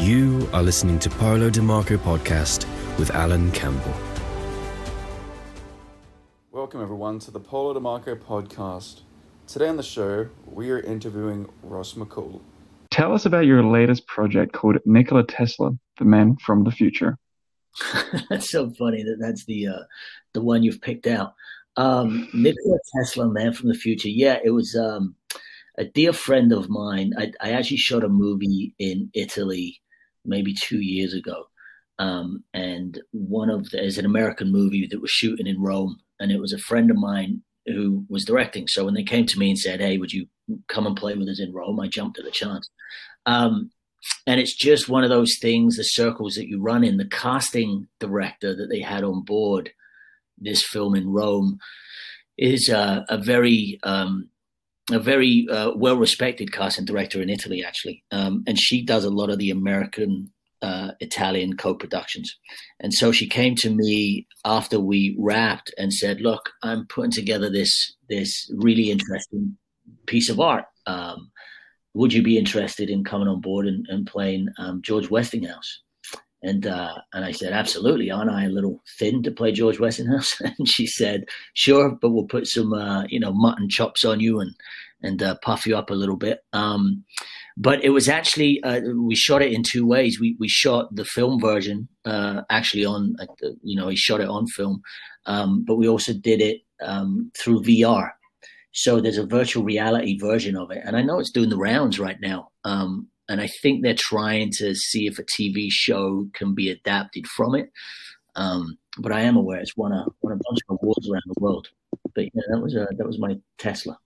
[0.00, 2.66] You are listening to Paolo DeMarco podcast
[2.98, 3.92] with Alan Campbell.
[6.50, 9.02] Welcome, everyone, to the Paolo DeMarco podcast.
[9.46, 12.40] Today on the show, we are interviewing Ross McCall.
[12.90, 17.18] Tell us about your latest project called Nikola Tesla, the man from the future.
[18.30, 19.82] that's so funny that that's the uh,
[20.32, 21.34] the one you've picked out.
[21.76, 24.08] Um, Nikola Tesla, man from the future.
[24.08, 25.14] Yeah, it was um,
[25.76, 27.12] a dear friend of mine.
[27.18, 29.80] I, I, actually shot a movie in Italy
[30.24, 31.44] maybe two years ago,
[31.98, 36.32] um, and one of the, there's an American movie that was shooting in Rome, and
[36.32, 38.66] it was a friend of mine who was directing.
[38.68, 40.26] So when they came to me and said, "Hey, would you
[40.68, 42.68] come and play with us in Rome?" I jumped at the chance.
[43.26, 43.70] Um,
[44.26, 46.96] and it's just one of those things, the circles that you run in.
[46.96, 49.70] The casting director that they had on board
[50.38, 51.58] this film in Rome
[52.38, 54.30] is uh, a very um,
[54.92, 59.10] a very uh, well respected casting director in Italy, actually, um, and she does a
[59.10, 60.30] lot of the American
[60.62, 62.36] uh, Italian co-productions.
[62.80, 67.50] And so she came to me after we wrapped and said, "Look, I'm putting together
[67.50, 69.56] this this really interesting
[70.06, 71.30] piece of art." Um,
[71.94, 75.80] would you be interested in coming on board and, and playing um, George Westinghouse?
[76.42, 78.10] And uh, and I said, absolutely.
[78.10, 80.40] Aren't I a little thin to play George Westinghouse?
[80.40, 84.40] and she said, sure, but we'll put some uh, you know mutton chops on you
[84.40, 84.54] and
[85.02, 86.40] and uh, puff you up a little bit.
[86.52, 87.04] Um,
[87.56, 90.18] but it was actually uh, we shot it in two ways.
[90.20, 93.16] We we shot the film version uh, actually on
[93.62, 94.82] you know he shot it on film,
[95.26, 98.10] um, but we also did it um, through VR.
[98.72, 101.98] So there's a virtual reality version of it, and I know it's doing the rounds
[101.98, 102.50] right now.
[102.64, 107.28] Um, and I think they're trying to see if a TV show can be adapted
[107.28, 107.70] from it.
[108.34, 111.40] Um, but I am aware it's won a won a bunch of awards around the
[111.40, 111.68] world.
[112.14, 113.98] But yeah, that was a, that was my Tesla.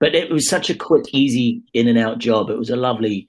[0.00, 2.50] But it was such a quick, easy in and out job.
[2.50, 3.28] It was a lovely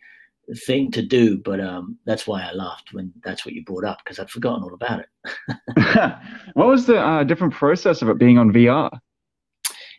[0.67, 3.99] thing to do, but um, that's why I laughed when that's what you brought up
[4.03, 6.15] because I'd forgotten all about it.
[6.53, 8.89] what was the uh, different process of it being on VR?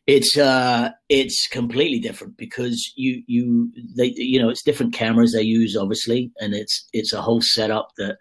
[0.07, 5.43] It's uh, it's completely different because you you they you know it's different cameras they
[5.43, 8.17] use obviously, and it's it's a whole setup that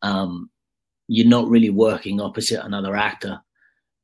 [0.00, 0.48] um,
[1.08, 3.40] you're not really working opposite another actor,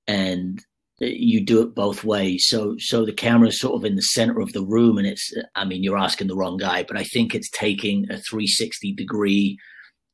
[0.06, 0.62] and
[1.02, 2.46] you do it both ways.
[2.46, 5.32] So so the camera is sort of in the center of the room, and it's
[5.54, 9.58] I mean you're asking the wrong guy, but I think it's taking a 360 degree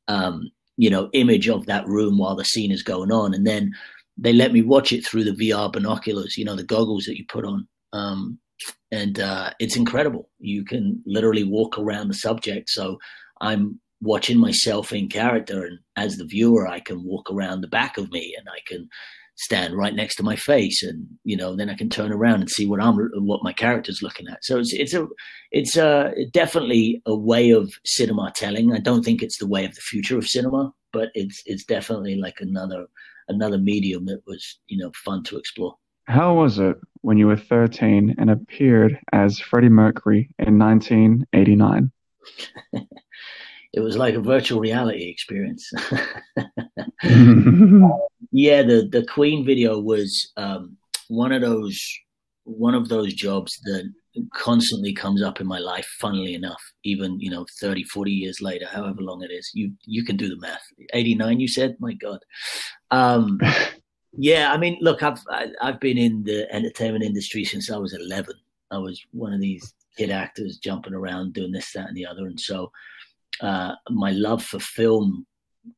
[0.07, 3.71] um, you know image of that room while the scene is going on, and then
[4.17, 7.25] they let me watch it through the VR binoculars, you know, the goggles that you
[7.29, 7.67] put on.
[7.93, 8.37] Um,
[8.91, 10.29] and uh, it's incredible.
[10.39, 12.69] You can literally walk around the subject.
[12.69, 12.99] So
[13.39, 17.97] I'm watching myself in character, and as the viewer, I can walk around the back
[17.97, 18.89] of me, and I can
[19.39, 22.49] stand right next to my face, and you know, then I can turn around and
[22.49, 24.43] see what I'm, what my character's looking at.
[24.43, 25.07] So it's it's a
[25.51, 28.73] it's a definitely a way of cinema telling.
[28.73, 32.15] I don't think it's the way of the future of cinema, but it's it's definitely
[32.15, 32.87] like another
[33.29, 35.75] another medium that was you know fun to explore.
[36.05, 41.91] How was it when you were 13 and appeared as Freddie Mercury in 1989?
[43.73, 45.71] it was like a virtual reality experience.
[48.31, 51.79] yeah, the the Queen video was um, one of those
[52.43, 53.91] one of those jobs that
[54.33, 58.65] constantly comes up in my life funnily enough even you know 30 40 years later
[58.65, 59.51] however long it is.
[59.53, 60.63] You you can do the math.
[60.93, 61.75] 89 you said?
[61.79, 62.19] My god.
[62.91, 63.39] Um
[64.17, 65.19] yeah i mean look i've
[65.61, 68.33] i've been in the entertainment industry since i was 11
[68.71, 72.25] i was one of these kid actors jumping around doing this that and the other.
[72.25, 72.71] And so
[73.41, 75.25] uh, my love for film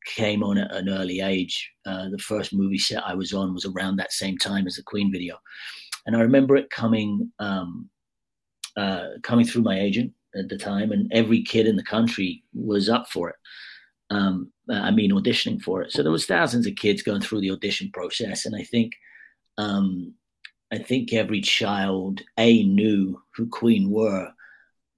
[0.06, 3.66] came on at an early age uh, the first movie set i was on was
[3.66, 5.36] around that same time as the queen video
[6.06, 7.88] and i remember it coming um,
[8.76, 12.88] uh, coming through my agent at the time, and every kid in the country was
[12.88, 13.36] up for it.
[14.10, 15.92] Um, I mean, auditioning for it.
[15.92, 18.92] So there was thousands of kids going through the audition process, and I think,
[19.58, 20.14] um,
[20.72, 24.30] I think every child a knew who Queen were,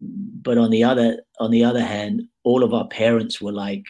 [0.00, 3.84] but on the other on the other hand, all of our parents were like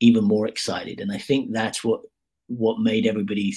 [0.00, 2.00] even more excited, and I think that's what
[2.48, 3.54] what made everybody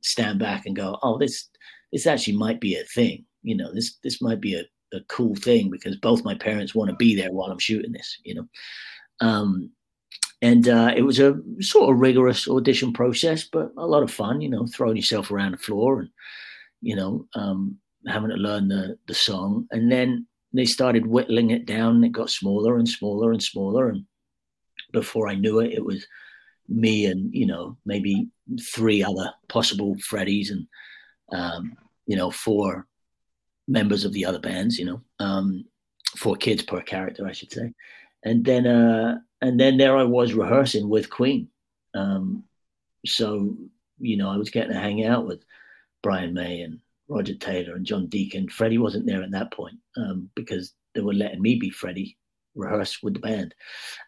[0.00, 1.48] stand back and go, "Oh, this
[1.92, 5.34] this actually might be a thing." You know, this this might be a a cool
[5.36, 8.46] thing because both my parents want to be there while I'm shooting this, you know.
[9.20, 9.70] Um,
[10.42, 14.40] and uh, it was a sort of rigorous audition process, but a lot of fun,
[14.40, 16.08] you know, throwing yourself around the floor and,
[16.80, 17.76] you know, um,
[18.06, 19.66] having to learn the, the song.
[19.70, 23.88] And then they started whittling it down and it got smaller and smaller and smaller.
[23.88, 24.04] And
[24.92, 26.06] before I knew it, it was
[26.68, 28.28] me and, you know, maybe
[28.60, 30.66] three other possible Freddies and,
[31.32, 31.76] um,
[32.06, 32.86] you know, four
[33.68, 35.64] members of the other bands, you know, um,
[36.16, 37.72] four kids per character, I should say.
[38.24, 41.48] And then, uh, and then there I was rehearsing with Queen.
[41.94, 42.44] Um,
[43.06, 43.56] so
[44.00, 45.44] you know, I was getting to hang out with
[46.02, 48.48] Brian May and Roger Taylor and John Deacon.
[48.48, 52.16] Freddie wasn't there at that point um, because they were letting me be Freddie,
[52.54, 53.54] rehearse with the band.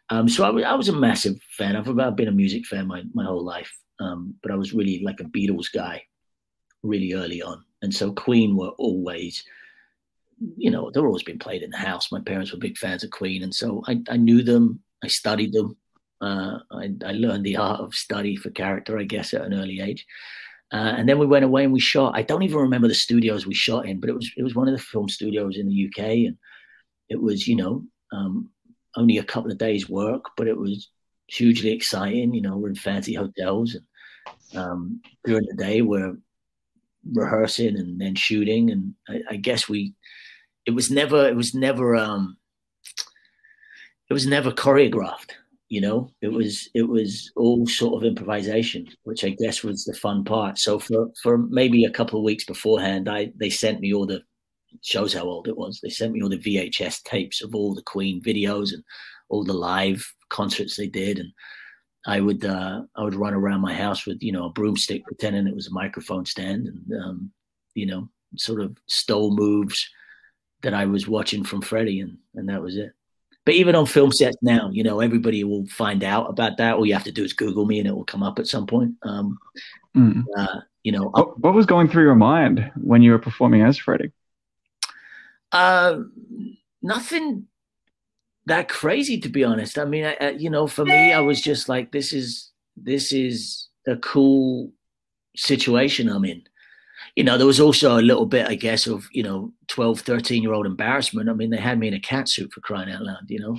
[0.08, 1.76] Um, so I, was a massive fan.
[1.76, 5.02] I've, I've been a music fan my, my whole life, um, but I was really
[5.04, 6.02] like a Beatles guy
[6.82, 7.64] really early on.
[7.82, 9.44] And so Queen were always,
[10.56, 12.12] you know, they were always being played in the house.
[12.12, 13.43] My parents were big fans of Queen.
[13.43, 15.76] And so I, I knew them, I studied them.
[16.20, 19.81] Uh, I, I, learned the art of study for character, I guess, at an early
[19.81, 20.06] age.
[20.72, 22.16] Uh, and then we went away and we shot.
[22.16, 24.69] I don't even remember the studios we shot in, but it was it was one
[24.69, 26.36] of the film studios in the UK, and
[27.10, 28.48] it was you know um,
[28.96, 30.88] only a couple of days' work, but it was
[31.26, 32.32] hugely exciting.
[32.32, 36.16] You know, we're in fancy hotels, and um, during the day we're
[37.12, 39.94] rehearsing and then shooting, and I, I guess we
[40.64, 42.38] it was never it was never um,
[44.08, 45.32] it was never choreographed
[45.72, 49.94] you know it was it was all sort of improvisation which i guess was the
[49.94, 50.58] fun part.
[50.58, 54.22] So for for maybe a couple of weeks beforehand i they sent me all the
[54.82, 55.80] shows how old it was.
[55.80, 58.84] They sent me all the vhs tapes of all the queen videos and
[59.30, 61.19] all the live concerts they did.
[61.19, 61.30] And
[62.06, 65.46] i would uh i would run around my house with you know a broomstick pretending
[65.46, 67.32] it was a microphone stand and um
[67.74, 69.88] you know sort of stole moves
[70.62, 72.92] that i was watching from freddie and and that was it
[73.44, 76.75] but even on film sets now, you know, everybody will find out about that.
[76.75, 78.67] All you have to do is Google me, and it will come up at some
[78.67, 78.94] point.
[79.03, 79.39] Um,
[79.97, 80.25] mm.
[80.37, 83.79] uh, you know, what, what, was going through your mind when you were performing as
[83.79, 84.12] Freddie?
[85.50, 86.00] Uh,
[86.83, 87.47] nothing
[88.47, 89.79] that crazy, to be honest.
[89.79, 93.12] I mean, I, I, you know, for me, I was just like, this is this
[93.12, 94.73] is a cool
[95.37, 96.43] situation I'm in
[97.14, 100.43] you know, there was also a little bit, I guess, of, you know, 12, 13
[100.43, 101.29] year old embarrassment.
[101.29, 103.56] I mean, they had me in a cat suit for crying out loud, you know.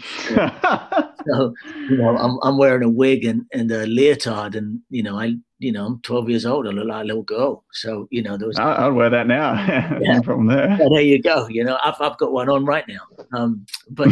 [1.28, 1.54] so,
[1.88, 5.36] you know, I'm, I'm wearing a wig and, and a leotard and, you know, I,
[5.60, 6.68] you know, I'm 12 years old.
[6.68, 7.64] I look like a little girl.
[7.74, 8.58] So, you know, there was.
[8.58, 9.54] I'll, I'll wear that now.
[10.02, 10.22] yeah.
[10.22, 10.76] From there.
[10.90, 11.48] There you go.
[11.48, 13.02] You know, I've, I've got one on right now.
[13.34, 14.10] Um, but,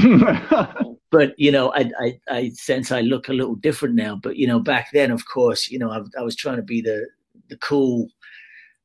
[1.12, 4.20] but, you know, I, I, I sense I look a little different now.
[4.22, 6.80] But, you know, back then, of course, you know, I, I was trying to be
[6.80, 7.08] the,
[7.50, 8.08] the cool,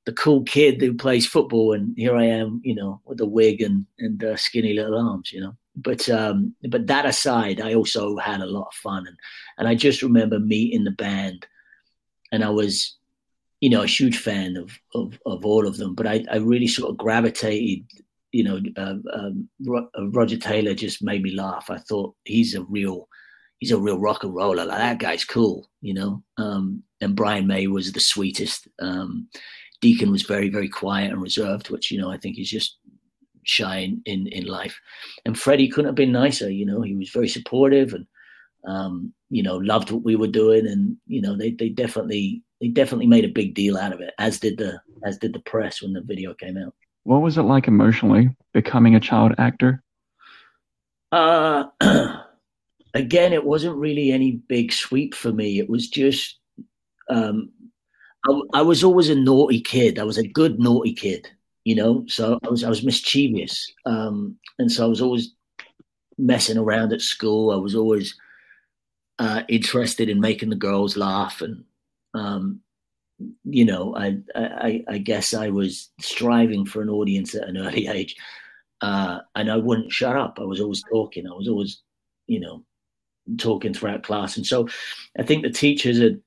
[0.06, 3.60] the cool kid who plays football, and here I am, you know, with a wig
[3.60, 5.56] and and uh, skinny little arms, you know.
[5.74, 9.16] But um, but that aside, I also had a lot of fun, and
[9.58, 11.46] and I just remember meeting the band,
[12.32, 12.96] and I was,
[13.60, 15.94] you know, a huge fan of of, of all of them.
[15.96, 17.84] But I I really sort of gravitated.
[18.32, 21.70] You know, uh, um, uh, Roger Taylor just made me laugh.
[21.70, 23.08] I thought he's a real,
[23.60, 24.66] he's a real rock and roller.
[24.66, 26.22] Like that guy's cool, you know.
[26.36, 28.68] Um, and Brian May was the sweetest.
[28.80, 29.28] Um,
[29.80, 32.78] Deacon was very, very quiet and reserved, which, you know, I think is just
[33.44, 34.78] shy in, in, in life.
[35.24, 38.06] And Freddie couldn't have been nicer, you know, he was very supportive and,
[38.66, 40.66] um, you know, loved what we were doing.
[40.66, 44.14] And, you know, they, they definitely, they definitely made a big deal out of it,
[44.18, 46.74] as did the, as did the press when the video came out.
[47.04, 49.82] What was it like emotionally becoming a child actor?
[51.12, 51.66] Uh,
[52.94, 55.60] again, it wasn't really any big sweep for me.
[55.60, 56.40] It was just,
[57.08, 57.52] um,
[58.54, 59.98] I, was always a naughty kid.
[59.98, 61.28] I was a good naughty kid,
[61.64, 62.04] you know.
[62.06, 65.32] So I was I was mischievous, um, and so I was always
[66.18, 67.50] messing around at school.
[67.50, 68.14] I was always
[69.18, 71.64] uh, interested in making the girls laugh, and
[72.14, 72.60] um,
[73.44, 77.86] you know, I, I I guess I was striving for an audience at an early
[77.86, 78.16] age,
[78.80, 80.38] uh, and I wouldn't shut up.
[80.40, 81.26] I was always talking.
[81.26, 81.82] I was always,
[82.26, 82.64] you know,
[83.38, 84.68] talking throughout class, and so
[85.18, 86.20] I think the teachers had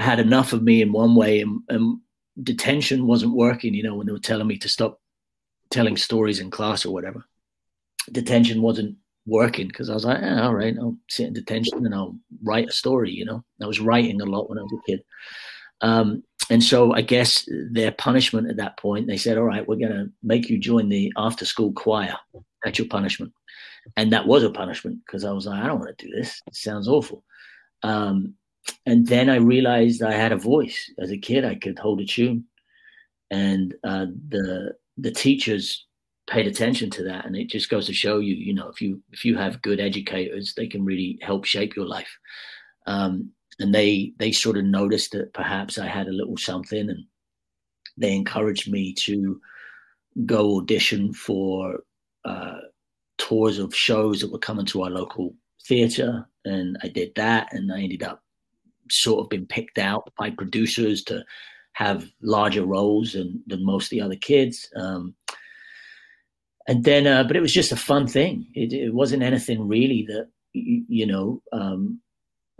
[0.00, 2.00] had enough of me in one way and, and
[2.42, 5.00] detention wasn't working, you know, when they were telling me to stop
[5.70, 7.24] telling stories in class or whatever.
[8.10, 11.94] Detention wasn't working because I was like, eh, all right, I'll sit in detention and
[11.94, 13.44] I'll write a story, you know.
[13.62, 15.04] I was writing a lot when I was a kid.
[15.80, 19.76] Um, and so I guess their punishment at that point, they said, all right, we're
[19.76, 22.16] going to make you join the after school choir.
[22.64, 23.32] That's your punishment.
[23.96, 26.40] And that was a punishment because I was like, I don't want to do this.
[26.46, 27.24] It sounds awful.
[27.82, 28.34] Um,
[28.86, 30.90] and then I realized I had a voice.
[30.98, 32.44] As a kid, I could hold a tune,
[33.30, 35.86] and uh, the the teachers
[36.28, 37.24] paid attention to that.
[37.26, 39.80] And it just goes to show you, you know, if you if you have good
[39.80, 42.18] educators, they can really help shape your life.
[42.86, 47.04] Um, and they they sort of noticed that perhaps I had a little something, and
[47.96, 49.40] they encouraged me to
[50.26, 51.80] go audition for
[52.24, 52.58] uh,
[53.18, 55.34] tours of shows that were coming to our local
[55.66, 58.22] theater and I did that and I ended up
[58.92, 61.24] sort of been picked out by producers to
[61.72, 64.68] have larger roles than, than most of the other kids.
[64.76, 65.14] Um,
[66.68, 68.46] and then, uh, but it was just a fun thing.
[68.54, 72.00] It, it, wasn't anything really that you, you know, um,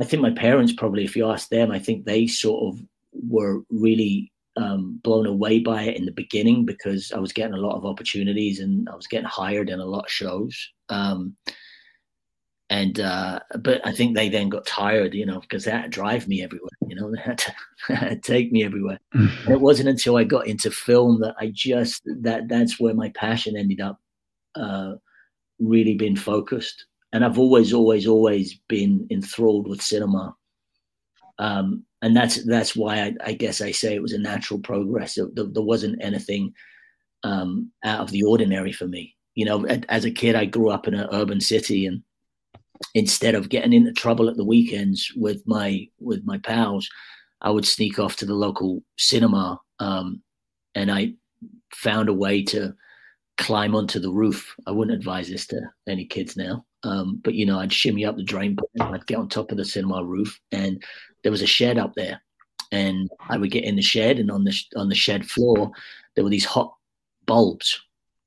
[0.00, 2.82] I think my parents probably, if you ask them, I think they sort of
[3.12, 7.60] were really um, blown away by it in the beginning because I was getting a
[7.60, 10.56] lot of opportunities and I was getting hired in a lot of shows.
[10.88, 11.36] Um,
[12.70, 15.88] and uh, but I think they then got tired, you know, because they had to
[15.88, 16.70] drive me everywhere.
[16.86, 17.52] You know, they had to,
[17.88, 19.00] had to take me everywhere.
[19.12, 23.10] and it wasn't until I got into film that I just that that's where my
[23.10, 23.98] passion ended up
[24.54, 24.94] uh,
[25.58, 26.86] really being focused.
[27.12, 30.36] And I've always, always, always been enthralled with cinema.
[31.40, 35.16] Um, and that's that's why I, I, guess I say it was a natural progress.
[35.16, 36.52] There, there wasn't anything
[37.24, 39.16] um, out of the ordinary for me.
[39.34, 42.02] You know, as a kid, I grew up in an urban city, and
[42.94, 46.88] instead of getting into trouble at the weekends with my with my pals,
[47.40, 50.22] I would sneak off to the local cinema, um,
[50.74, 51.14] and I
[51.74, 52.74] found a way to
[53.38, 54.54] climb onto the roof.
[54.66, 58.16] I wouldn't advise this to any kids now, um, but you know, I'd shimmy up
[58.16, 60.82] the drain pipe, I'd get on top of the cinema roof, and
[61.22, 62.20] there was a shed up there,
[62.72, 65.70] and I would get in the shed, and on the on the shed floor
[66.14, 66.74] there were these hot
[67.26, 67.80] bulbs,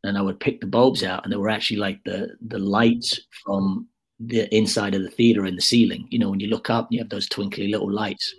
[0.04, 3.20] and I would pick the bulbs out, and they were actually like the the lights
[3.46, 3.88] from
[4.28, 6.08] the inside of the theater in the ceiling.
[6.10, 8.34] You know, when you look up, you have those twinkly little lights.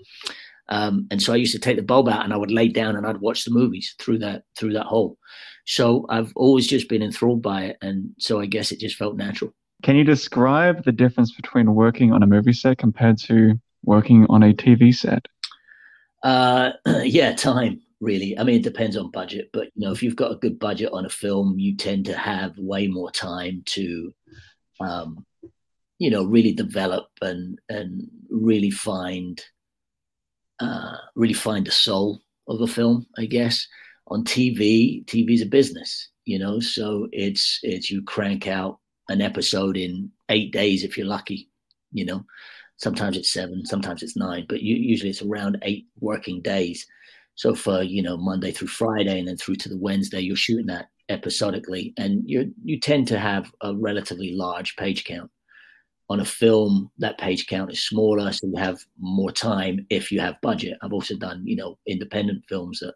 [0.69, 2.97] Um, and so I used to take the bulb out and I would lay down
[2.97, 5.19] and I'd watch the movies through that through that hole.
[5.67, 9.17] So I've always just been enthralled by it, and so I guess it just felt
[9.17, 9.53] natural.
[9.83, 14.43] Can you describe the difference between working on a movie set compared to working on
[14.43, 15.27] a TV set?
[16.23, 16.73] Uh,
[17.03, 18.39] yeah, time really.
[18.39, 20.93] I mean, it depends on budget, but you know, if you've got a good budget
[20.93, 24.13] on a film, you tend to have way more time to
[24.81, 25.25] um,
[25.99, 29.43] you know really develop and and really find
[30.61, 33.67] uh, really find the soul of a film i guess
[34.09, 39.77] on tv tv's a business you know so it's it's you crank out an episode
[39.77, 41.49] in eight days if you're lucky
[41.93, 42.25] you know.
[42.77, 46.85] Sometimes it's seven sometimes it's nine but you, usually it's around eight working days.
[47.37, 50.67] So for you know monday through friday and then through to the wednesday you're shooting
[50.67, 55.31] that episodically and you you tend to have a relatively large page count
[56.11, 60.21] on a film that page count is smaller so you have more time if you
[60.21, 60.77] have budget.
[60.83, 62.95] I've also done you know independent films that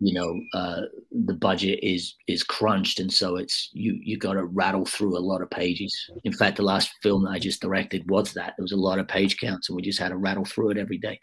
[0.00, 0.82] you know uh,
[1.26, 5.20] the budget is is crunched and so it's you you got to rattle through a
[5.20, 5.94] lot of pages.
[6.24, 8.54] In fact the last film that i just directed was that.
[8.56, 10.78] There was a lot of page counts and we just had to rattle through it
[10.78, 11.18] every day.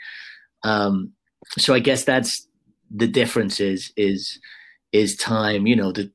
[0.64, 1.14] Um,
[1.58, 2.48] so i guess that's
[2.96, 4.40] the difference is is
[4.92, 5.68] is time.
[5.68, 6.12] You know the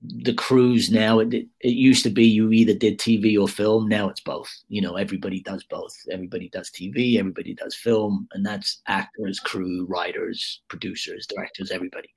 [0.00, 3.88] the crews now it, it used to be you either did tv or film.
[3.88, 4.48] Now it's both.
[4.68, 5.92] You know everybody does both.
[6.10, 12.10] Everybody does tv everybody does film and that's actors crew writers producers directors everybody.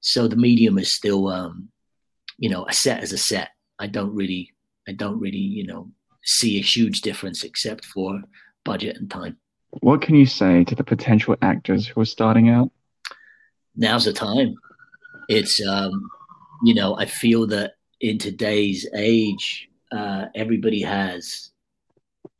[0.00, 1.68] So the medium is still um
[2.38, 3.50] you know a set as a set.
[3.78, 4.52] I don't really
[4.88, 5.90] i don't really you know
[6.24, 8.20] see a huge difference except for
[8.64, 9.36] budget and time.
[9.80, 12.70] What can you say to the potential actors who are starting out?
[13.76, 14.54] Now's the time.
[15.28, 16.10] It's um
[16.62, 21.50] you know, I feel that in today's age, uh, everybody has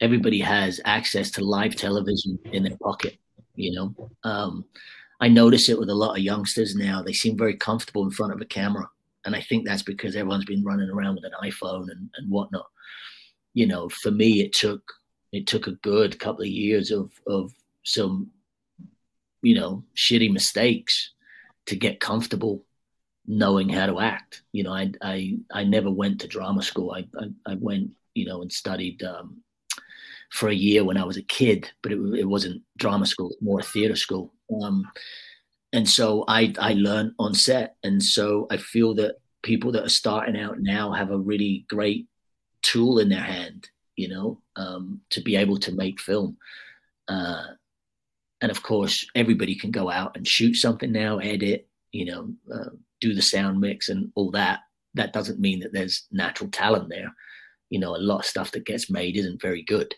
[0.01, 3.17] everybody has access to live television in their pocket.
[3.55, 4.65] You know, um,
[5.21, 7.03] I notice it with a lot of youngsters now.
[7.03, 8.89] They seem very comfortable in front of a camera,
[9.25, 12.67] and I think that's because everyone's been running around with an iPhone and, and whatnot.
[13.55, 14.83] You know, for me, it took
[15.33, 17.53] it took a good couple of years of of
[17.85, 18.31] some,
[19.43, 21.13] you know, shitty mistakes
[21.67, 22.65] to get comfortable
[23.27, 24.43] knowing how to act.
[24.53, 26.93] You know, I I I never went to drama school.
[26.93, 29.43] I I, I went, you know, and studied um,
[30.31, 33.63] for a year when I was a kid, but it, it wasn't drama school, more
[33.63, 34.33] theater school.
[34.63, 34.85] Um,
[35.73, 39.89] and so I I learned on set, and so I feel that people that are
[39.91, 42.09] starting out now have a really great
[42.63, 46.37] tool in their hand, you know, um, to be able to make film.
[47.09, 47.45] Uh,
[48.41, 52.71] and of course, everybody can go out and shoot something now, edit, you know, uh,
[53.05, 54.61] do the sound mix and all that,
[54.95, 57.13] that doesn't mean that there's natural talent there.
[57.69, 59.95] You know, a lot of stuff that gets made isn't very good.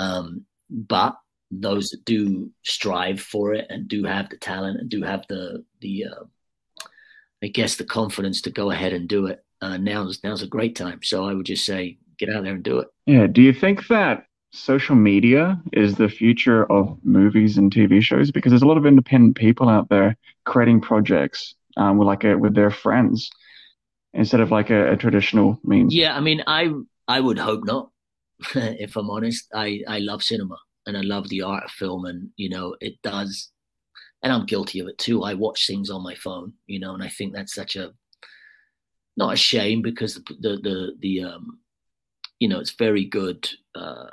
[0.00, 1.14] Um, but
[1.52, 5.64] those that do strive for it and do have the talent and do have the
[5.80, 6.24] the uh,
[7.42, 9.44] I guess the confidence to go ahead and do it.
[9.60, 11.00] Uh, now's now's a great time.
[11.04, 12.88] So I would just say get out there and do it.
[13.06, 13.26] Yeah.
[13.26, 18.32] Do you think that social media is the future of movies and TV shows?
[18.32, 22.36] Because there's a lot of independent people out there creating projects um, with like a,
[22.36, 23.30] with their friends
[24.14, 25.94] instead of like a, a traditional means.
[25.94, 26.70] Yeah, I mean, I
[27.08, 27.90] I would hope not.
[28.54, 32.30] if I'm honest, I I love cinema and I love the art of film, and
[32.36, 33.50] you know, it does.
[34.22, 35.22] And I'm guilty of it too.
[35.22, 37.92] I watch things on my phone, you know, and I think that's such a
[39.16, 41.60] not a shame because the the the, the um
[42.40, 43.48] you know, it's very good.
[43.74, 44.06] Uh,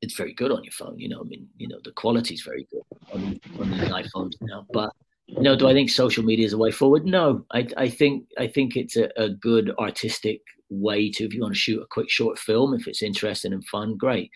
[0.00, 0.98] it's very good on your phone.
[0.98, 2.82] You know, I mean, you know, the quality is very good
[3.12, 4.66] on, on these iPhones now.
[4.72, 4.92] But
[5.38, 7.04] know, do I think social media is a way forward?
[7.04, 11.42] No, I, I think I think it's a, a good artistic way to if you
[11.42, 14.30] want to shoot a quick short film, if it's interesting and fun, great.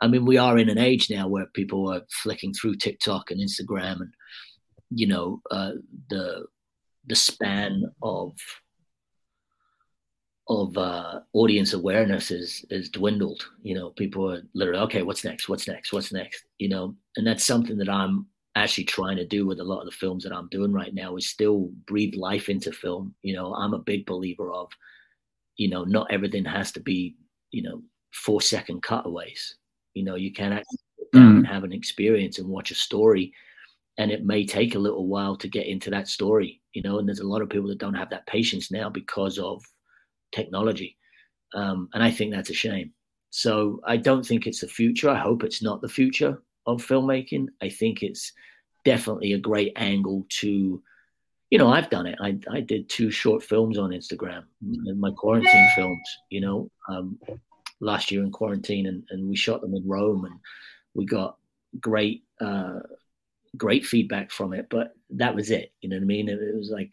[0.00, 3.40] I mean, we are in an age now where people are flicking through TikTok and
[3.40, 4.14] Instagram, and
[4.90, 5.72] you know, uh,
[6.10, 6.46] the
[7.06, 8.32] the span of
[10.48, 13.46] of uh, audience awareness is is dwindled.
[13.62, 15.02] You know, people are literally okay.
[15.02, 15.48] What's next?
[15.48, 15.92] What's next?
[15.92, 16.44] What's next?
[16.58, 19.86] You know, and that's something that I'm actually trying to do with a lot of
[19.86, 23.14] the films that I'm doing right now is still breathe life into film.
[23.22, 24.70] You know, I'm a big believer of,
[25.56, 27.16] you know, not everything has to be,
[27.50, 27.82] you know,
[28.12, 29.56] four second cutaways.
[29.94, 30.78] You know, you can actually
[31.14, 31.46] mm.
[31.46, 33.32] have an experience and watch a story,
[33.98, 36.60] and it may take a little while to get into that story.
[36.74, 39.38] You know, and there's a lot of people that don't have that patience now because
[39.38, 39.62] of
[40.32, 40.96] technology.
[41.54, 42.92] Um, and I think that's a shame.
[43.30, 45.08] So I don't think it's the future.
[45.08, 47.48] I hope it's not the future of filmmaking.
[47.60, 48.32] I think it's
[48.84, 50.82] definitely a great angle to,
[51.50, 52.18] you know, I've done it.
[52.20, 57.18] I, I did two short films on Instagram, my quarantine films, you know, um,
[57.80, 60.38] last year in quarantine, and, and we shot them in Rome, and
[60.94, 61.36] we got
[61.80, 62.80] great, uh,
[63.56, 64.66] great feedback from it.
[64.70, 65.72] But that was it.
[65.80, 66.28] You know what I mean?
[66.28, 66.90] It, it was like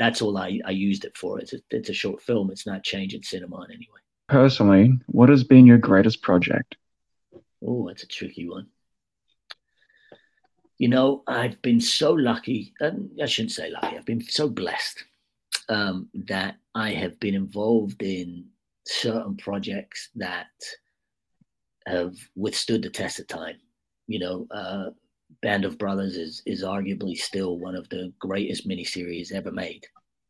[0.00, 1.38] that's all I, I used it for.
[1.38, 2.50] It's a, it's a short film.
[2.50, 4.00] It's not changing cinema in any way.
[4.28, 6.76] Personally, what has been your greatest project?
[7.62, 8.66] Oh, that's a tricky one.
[10.78, 15.04] You know, I've been so lucky, and I shouldn't say lucky, I've been so blessed
[15.68, 18.46] um, that I have been involved in
[18.86, 20.46] certain projects that
[21.86, 23.56] have withstood the test of time.
[24.06, 24.90] You know, uh,
[25.42, 29.86] Band of Brothers is is arguably still one of the greatest miniseries ever made.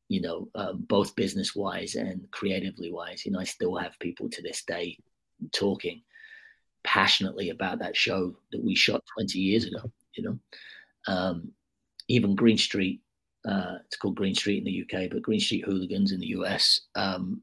[0.08, 3.24] You know, uh, both business wise and creatively wise.
[3.24, 4.98] You know, I still have people to this day
[5.52, 6.02] talking
[6.84, 9.90] passionately about that show that we shot 20 years ago.
[10.14, 10.38] You know,
[11.06, 11.52] um,
[12.08, 13.00] even Green Street.
[13.48, 16.82] Uh, it's called Green Street in the UK, but Green Street Hooligans in the US.
[16.94, 17.40] Um,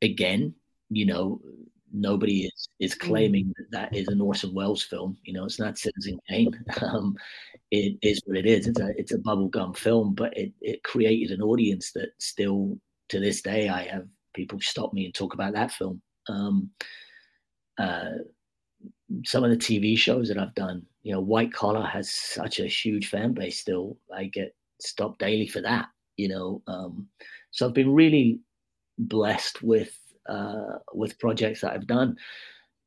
[0.00, 0.54] again,
[0.90, 1.40] you know,
[1.92, 3.00] nobody is is mm.
[3.00, 5.16] claiming that that is an Orson Welles film.
[5.24, 6.64] You know, it's not Citizen Kane.
[6.82, 7.16] Um,
[7.70, 8.66] it is what it is.
[8.66, 13.20] It's a it's a bubblegum film, but it it created an audience that still to
[13.20, 16.02] this day I have people stop me and talk about that film.
[16.28, 16.70] Um,
[17.78, 18.10] uh,
[19.24, 22.66] some of the TV shows that I've done, you know, White Collar has such a
[22.66, 23.98] huge fan base still.
[24.14, 26.62] I get stopped daily for that, you know.
[26.66, 27.08] Um,
[27.50, 28.40] so I've been really
[28.98, 29.96] blessed with
[30.28, 32.16] uh, with projects that I've done.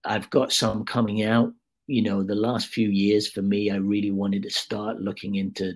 [0.05, 1.53] I've got some coming out.
[1.87, 5.73] You know, the last few years for me, I really wanted to start looking into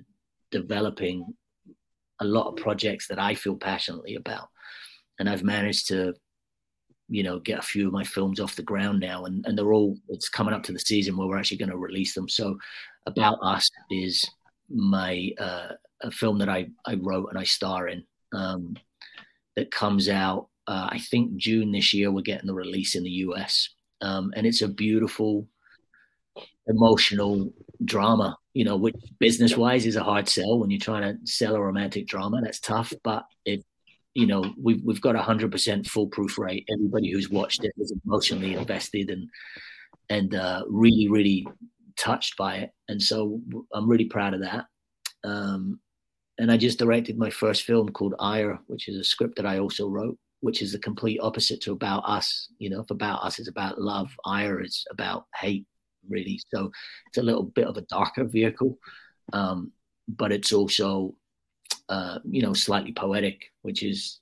[0.52, 1.26] developing
[2.20, 4.50] a lot of projects that I feel passionately about.
[5.20, 6.14] And I've managed to,
[7.10, 9.26] you know, get a few of my films off the ground now.
[9.26, 11.78] And, and they're all, it's coming up to the season where we're actually going to
[11.78, 12.30] release them.
[12.30, 12.58] So,
[13.06, 14.30] About Us is
[14.70, 15.70] my, uh,
[16.02, 18.78] a film that I, I wrote and I star in um,
[19.56, 23.10] that comes out uh, I think June this year we're getting the release in the
[23.26, 23.70] US,
[24.02, 25.48] um, and it's a beautiful,
[26.68, 27.52] emotional
[27.84, 28.38] drama.
[28.54, 31.60] You know, which business wise is a hard sell when you're trying to sell a
[31.60, 32.42] romantic drama.
[32.44, 33.66] That's tough, but it,
[34.14, 36.68] you know, we've we've got a hundred percent foolproof rate.
[36.74, 39.28] Everybody who's watched it is emotionally invested and
[40.10, 41.48] and uh, really really
[41.98, 43.42] touched by it, and so
[43.74, 44.66] I'm really proud of that.
[45.24, 45.80] Um,
[46.38, 49.60] and I just directed my first film called Ire, which is a script that I
[49.60, 52.50] also wrote which is the complete opposite to about us.
[52.60, 55.66] You know, if about us is about love, ire is about hate,
[56.10, 56.40] really.
[56.54, 56.72] So
[57.08, 58.78] it's a little bit of a darker vehicle,
[59.34, 59.72] um,
[60.08, 61.14] but it's also,
[61.90, 64.20] uh, you know, slightly poetic, which is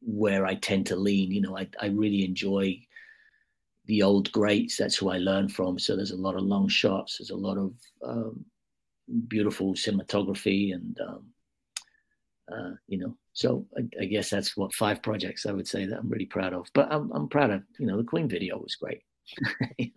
[0.00, 1.32] where I tend to lean.
[1.32, 2.78] You know, I, I really enjoy
[3.86, 4.76] the old greats.
[4.76, 5.78] That's who I learn from.
[5.78, 7.18] So there's a lot of long shots.
[7.18, 7.72] There's a lot of
[8.04, 8.44] um,
[9.28, 11.26] beautiful cinematography and, um,
[12.52, 15.98] uh, you know, so I, I, guess that's what five projects I would say that
[15.98, 16.68] I'm really proud of.
[16.74, 19.02] But I'm I'm proud of you know the Queen video was great.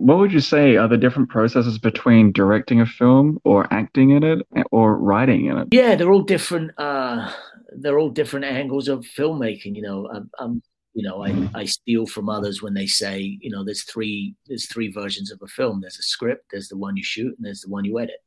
[0.00, 4.24] What would you say are the different processes between directing a film or acting in
[4.24, 5.68] it or writing in it?
[5.72, 6.70] Yeah, they're all different.
[6.78, 7.30] Uh,
[7.76, 9.76] they're all different angles of filmmaking.
[9.76, 10.62] You know, I'm, I'm
[10.94, 14.66] you know I, I steal from others when they say you know there's three there's
[14.66, 15.82] three versions of a film.
[15.82, 18.24] There's a script, there's the one you shoot, and there's the one you edit.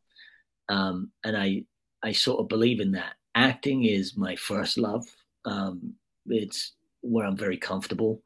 [0.70, 1.64] Um, and I
[2.04, 5.06] I sort of believe in that acting is my first love.
[5.44, 5.96] Um,
[6.28, 8.22] it's where I'm very comfortable,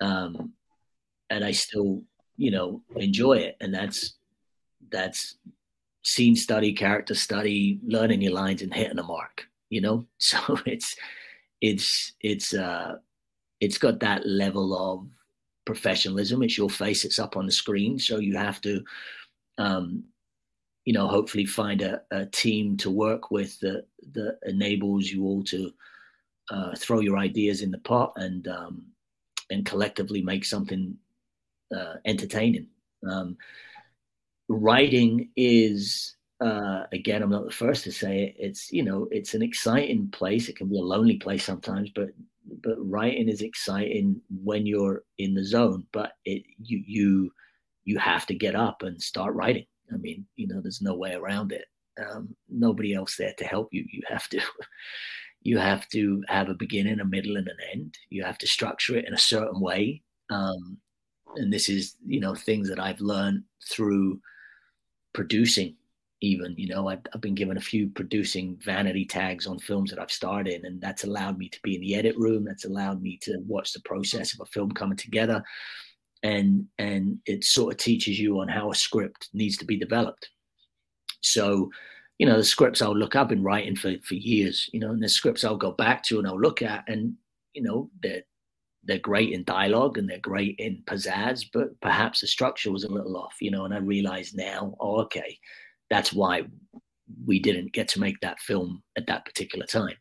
[0.00, 0.54] um,
[1.28, 2.02] and I still,
[2.36, 3.56] you know, enjoy it.
[3.60, 4.14] And that's
[4.90, 5.36] that's
[6.02, 9.46] scene study, character study, learning your lines and hitting a mark.
[9.70, 10.96] You know, so it's
[11.60, 12.96] it's it's uh
[13.60, 15.06] it's got that level of
[15.64, 16.42] professionalism.
[16.42, 17.04] It's your face.
[17.04, 18.82] It's up on the screen, so you have to,
[19.58, 20.04] um,
[20.84, 25.44] you know, hopefully find a, a team to work with that that enables you all
[25.44, 25.72] to
[26.50, 28.86] uh, throw your ideas in the pot and um,
[29.50, 30.96] and collectively make something
[31.76, 32.68] uh, entertaining.
[33.08, 33.36] Um,
[34.48, 38.36] writing is uh, again, I'm not the first to say it.
[38.38, 40.48] It's you know, it's an exciting place.
[40.48, 42.08] It can be a lonely place sometimes, but
[42.62, 45.86] but writing is exciting when you're in the zone.
[45.92, 47.32] But it you you
[47.84, 49.66] you have to get up and start writing.
[49.92, 51.64] I mean, you know, there's no way around it.
[52.04, 53.84] Um, nobody else there to help you.
[53.92, 54.40] You have to
[55.42, 57.94] you have to have a beginning, a middle, and an end.
[58.10, 60.02] You have to structure it in a certain way.
[60.28, 60.78] Um,
[61.36, 64.20] and this is you know things that I've learned through
[65.14, 65.76] producing
[66.20, 69.98] even you know I've, I've, been given a few producing vanity tags on films that
[69.98, 72.44] i've starred in and that's allowed me to be in the edit room.
[72.44, 75.42] That's allowed me to watch the process of a film coming together.
[76.22, 80.28] And and it sort of teaches you on how a script needs to be developed.
[81.20, 81.70] So
[82.18, 85.02] you know the scripts i'll look i've been writing for for years you know and
[85.02, 87.14] the scripts i'll go back to and i'll look at and
[87.52, 88.22] you know they're
[88.84, 92.92] they're great in dialogue and they're great in pizzazz but perhaps the structure was a
[92.92, 95.38] little off you know and i realize now oh okay
[95.88, 96.42] that's why
[97.26, 99.96] we didn't get to make that film at that particular time.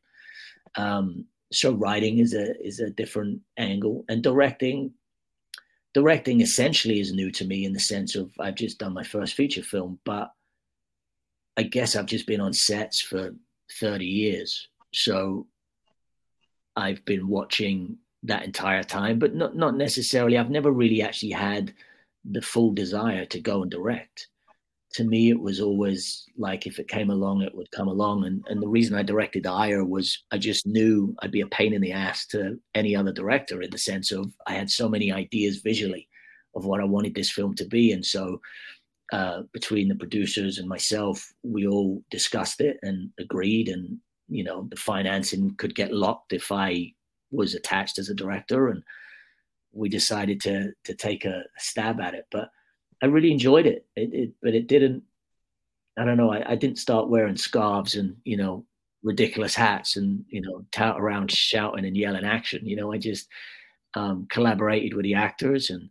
[0.76, 4.94] Um, so writing is a is a different angle, and directing
[5.94, 9.34] directing essentially is new to me in the sense of I've just done my first
[9.34, 10.32] feature film, but
[11.58, 13.32] I guess I've just been on sets for
[13.82, 14.70] 30 years.
[14.94, 15.48] So
[16.78, 20.38] I've been watching that entire time, but not not necessarily.
[20.38, 21.74] I've never really actually had
[22.24, 24.28] the full desire to go and direct
[24.94, 28.26] to me, it was always like if it came along, it would come along.
[28.26, 31.74] And, and the reason I directed Ire was I just knew I'd be a pain
[31.74, 35.12] in the ass to any other director in the sense of I had so many
[35.12, 36.08] ideas visually
[36.56, 37.94] of what I wanted this film to be.
[37.94, 38.42] And so
[39.14, 43.70] uh, between the producers and myself, we all discussed it and agreed.
[43.70, 46.94] And, you know, the financing could get locked if I
[47.32, 48.70] was attached as a director.
[48.70, 48.84] And
[49.74, 52.26] we decided to, to take a stab at it.
[52.32, 52.50] But
[53.02, 53.86] I really enjoyed it.
[53.96, 55.04] It, it but it didn't.
[55.98, 56.32] I don't know.
[56.32, 58.66] I, I, didn't start wearing scarves and you know
[59.04, 62.66] ridiculous hats and you know tout around shouting and yelling action.
[62.66, 63.28] You know, I just
[63.96, 65.90] um, collaborated with the actors and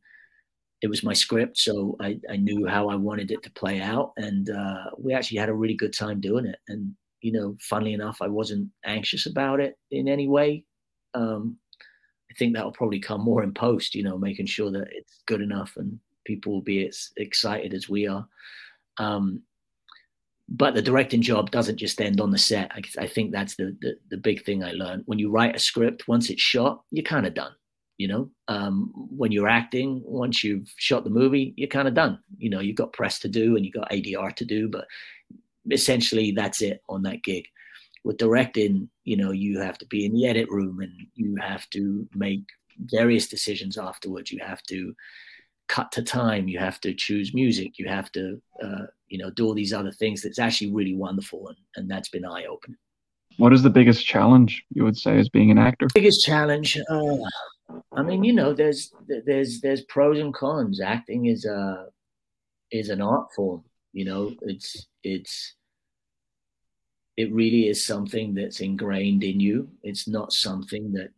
[0.83, 4.12] it was my script, so I, I knew how I wanted it to play out,
[4.16, 6.59] and uh, we actually had a really good time doing it.
[6.68, 10.64] And you know, funnily enough, I wasn't anxious about it in any way.
[11.14, 11.57] Um,
[12.31, 13.94] I think that'll probably come more in post.
[13.94, 17.88] You know, making sure that it's good enough and people will be as excited as
[17.88, 18.27] we are.
[18.99, 19.42] Um,
[20.49, 22.73] but the directing job doesn't just end on the set.
[22.73, 25.05] I, I think that's the, the, the big thing I learned.
[25.07, 27.53] When you write a script, once it's shot, you're kind of done.
[27.99, 32.18] You know, um, when you're acting, once you've shot the movie, you're kind of done.
[32.38, 34.87] You know, you've got press to do and you've got ADR to do, but
[35.70, 37.46] essentially that's it on that gig.
[38.02, 41.68] With directing, you know, you have to be in the edit room and you have
[41.70, 42.42] to make
[42.78, 44.32] various decisions afterwards.
[44.32, 44.94] You have to
[45.68, 46.48] cut to time.
[46.48, 47.78] You have to choose music.
[47.78, 51.48] You have to uh, you know do all these other things that's actually really wonderful
[51.48, 52.78] and, and that's been eye-opening.
[53.36, 55.86] What is the biggest challenge you would say as being an actor?
[55.94, 57.16] Biggest challenge uh,
[57.92, 58.92] i mean you know there's
[59.26, 60.80] there's there's pros and cons.
[60.80, 61.86] Acting is a
[62.70, 65.54] is an art form you know it's it's
[67.20, 71.11] it really is something that's ingrained in you it's not something that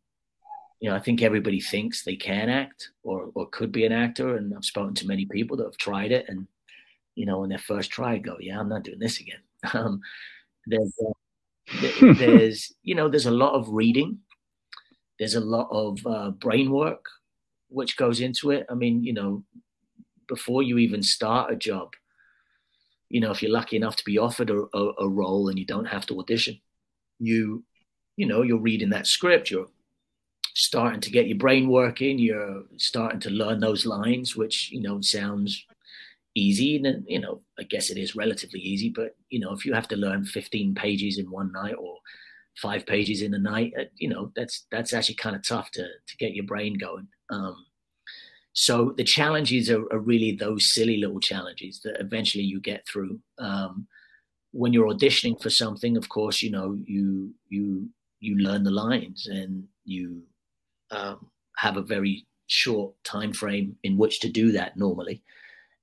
[0.80, 4.36] you know, I think everybody thinks they can act or or could be an actor,
[4.36, 6.46] and I've spoken to many people that have tried it, and
[7.14, 9.40] you know, when their first try, go, yeah, I'm not doing this again.
[9.74, 10.00] Um,
[10.66, 14.18] there's uh, there's you know, there's a lot of reading,
[15.18, 17.06] there's a lot of uh, brain work
[17.68, 18.66] which goes into it.
[18.70, 19.44] I mean, you know,
[20.28, 21.94] before you even start a job,
[23.12, 25.66] you know, if you're lucky enough to be offered a, a, a role and you
[25.66, 26.58] don't have to audition,
[27.18, 27.62] you
[28.16, 29.68] you know, you're reading that script, you're
[30.54, 32.18] starting to get your brain working.
[32.18, 35.66] You're starting to learn those lines, which you know sounds
[36.34, 36.76] easy.
[36.76, 38.88] And you know, I guess it is relatively easy.
[38.88, 41.98] But you know, if you have to learn 15 pages in one night or
[42.56, 45.82] five pages in a night, uh, you know, that's that's actually kind of tough to
[45.82, 47.08] to get your brain going.
[47.28, 47.66] Um,
[48.52, 53.18] so the challenges are, are, really those silly little challenges that eventually you get through.
[53.38, 53.86] Um,
[54.52, 57.88] when you're auditioning for something, of course, you know you you
[58.20, 60.22] you learn the lines and you
[60.90, 65.22] um, have a very short time frame in which to do that normally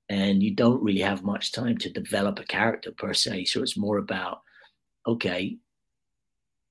[0.09, 3.77] and you don't really have much time to develop a character per se so it's
[3.77, 4.41] more about
[5.07, 5.57] okay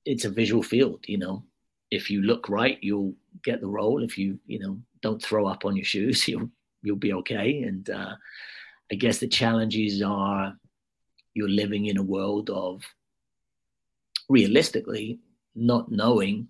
[0.05, 1.43] it's a visual field you know
[1.91, 4.03] if you look right, you'll get the role.
[4.03, 6.49] If you you know don't throw up on your shoes, you'll
[6.81, 7.63] you'll be okay.
[7.63, 8.15] And uh,
[8.91, 10.55] I guess the challenges are
[11.33, 12.83] you're living in a world of
[14.27, 15.19] realistically
[15.55, 16.47] not knowing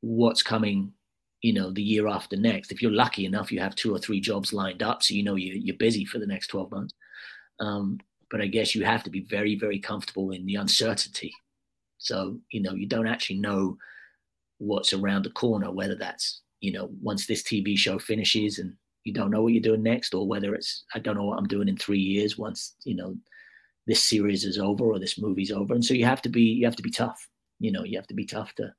[0.00, 0.92] what's coming
[1.40, 2.70] you know the year after next.
[2.70, 5.34] If you're lucky enough you have two or three jobs lined up so you know
[5.34, 6.94] you, you're busy for the next 12 months.
[7.60, 7.98] Um,
[8.30, 11.32] but i guess you have to be very very comfortable in the uncertainty.
[11.98, 13.76] So you know you don't actually know
[14.58, 18.72] what's around the corner whether that's you know once this tv show finishes and
[19.04, 21.46] you don't know what you're doing next or whether it's i don't know what i'm
[21.46, 23.14] doing in three years once you know
[23.86, 25.74] this series is over or this movie's over.
[25.74, 27.28] And so you have to be you have to be tough
[27.62, 28.74] you know you have to be tough to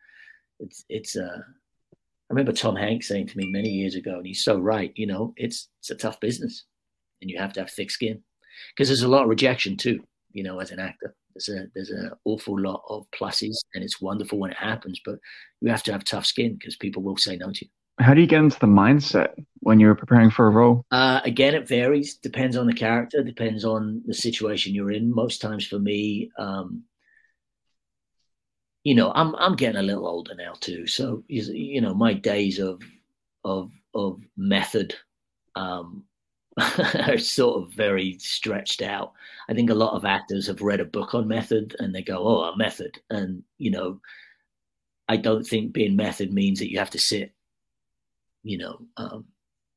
[0.60, 4.43] it's it's uh i remember tom hanks saying to me many years ago and he's
[4.43, 6.65] so right you know it's it's a tough business
[7.22, 8.22] and you have to have thick skin
[8.76, 11.89] because there's a lot of rejection too you know as an actor there's a there's
[11.89, 15.15] an awful lot of pluses and it's wonderful when it happens but
[15.62, 18.22] you have to have tough skin because people will say no to you how do
[18.22, 20.84] you get into the mindset when you're preparing for a role?
[20.91, 22.15] Uh, again, it varies.
[22.15, 23.24] Depends on the character.
[23.24, 25.13] Depends on the situation you're in.
[25.13, 26.84] Most times, for me, um,
[28.84, 30.88] you know, I'm I'm getting a little older now too.
[30.88, 32.82] So you know, my days of
[33.46, 34.96] of of method
[35.56, 36.04] um,
[37.08, 39.13] are sort of very stretched out.
[39.50, 42.18] I think a lot of actors have read a book on method and they go,
[42.18, 44.00] "Oh, a method," and you know,
[45.10, 47.34] I don't think being method means that you have to sit
[48.44, 49.26] you know, um,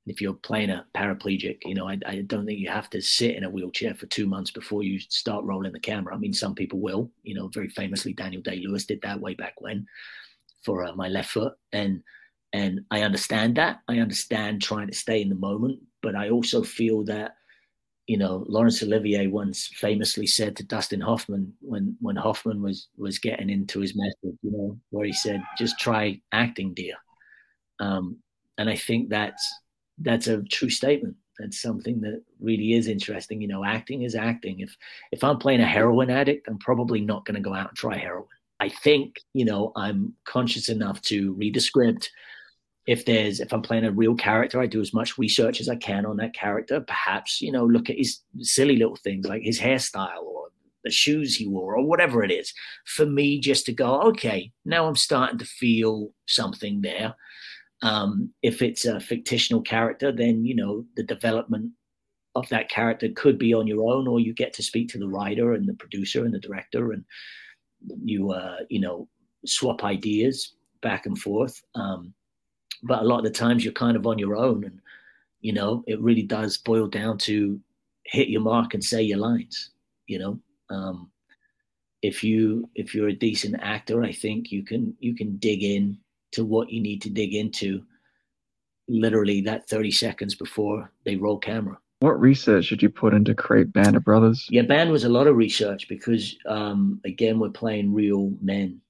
[0.07, 3.35] if you're playing a paraplegic, you know, I, I, don't think you have to sit
[3.35, 6.15] in a wheelchair for two months before you start rolling the camera.
[6.15, 9.35] I mean, some people will, you know, very famously, Daniel Day Lewis did that way
[9.35, 9.87] back when
[10.65, 11.55] for uh, my left foot.
[11.73, 12.03] And,
[12.53, 13.81] and I understand that.
[13.89, 17.35] I understand trying to stay in the moment, but I also feel that,
[18.07, 23.19] you know, Laurence Olivier once famously said to Dustin Hoffman when, when Hoffman was, was
[23.19, 26.95] getting into his method, you know, where he said, just try acting, dear.
[27.81, 28.19] Um,
[28.57, 29.53] and I think that's
[29.99, 31.17] that's a true statement.
[31.41, 33.41] That's something that really is interesting.
[33.41, 34.61] You know, acting is acting.
[34.61, 34.77] If
[35.11, 37.99] if I'm playing a heroin addict, I'm probably not going to go out and try
[37.99, 38.29] heroin.
[38.61, 42.13] I think you know I'm conscious enough to read the script.
[42.87, 45.77] If there's if I'm playing a real character, I do as much research as I
[45.77, 46.81] can on that character.
[46.81, 50.49] Perhaps you know look at his silly little things like his hairstyle or
[50.85, 52.53] the shoes he wore or whatever it is.
[52.85, 57.17] For me, just to go, okay, now I'm starting to feel something there
[57.83, 61.73] um, if it's a fictional character, then you know the development
[62.35, 65.09] of that character could be on your own, or you get to speak to the
[65.09, 67.05] writer and the producer and the director, and
[68.03, 69.09] you uh, you know
[69.45, 71.63] swap ideas back and forth.
[71.75, 72.15] Um,
[72.83, 74.81] but a lot of the times you're kind of on your own, and
[75.41, 77.61] you know it really does boil down to
[78.05, 79.71] hit your mark and say your lines.
[80.07, 81.11] You know, um,
[82.03, 85.99] if you if you're a decent actor, I think you can you can dig in
[86.33, 87.83] to what you need to dig into
[88.89, 91.79] literally that 30 seconds before they roll camera.
[92.01, 94.47] What research did you put into create Band of Brothers?
[94.51, 98.81] Yeah, Band was a lot of research because, um, again, we're playing real men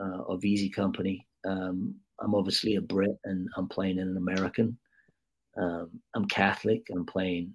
[0.00, 1.26] uh, of Easy Company.
[1.46, 4.78] Um, I'm obviously a Brit and I'm playing an American.
[5.60, 6.86] Um, I'm Catholic.
[6.90, 7.54] I'm playing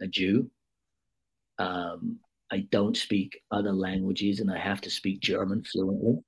[0.00, 0.50] a Jew.
[1.58, 2.18] Um,
[2.50, 6.22] I don't speak other languages and I have to speak German fluently.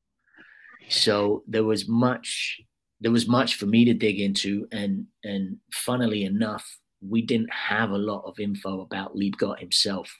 [0.88, 2.60] So there was much
[3.00, 6.66] there was much for me to dig into and and funnily enough
[7.00, 10.12] we didn't have a lot of info about Liebgott himself.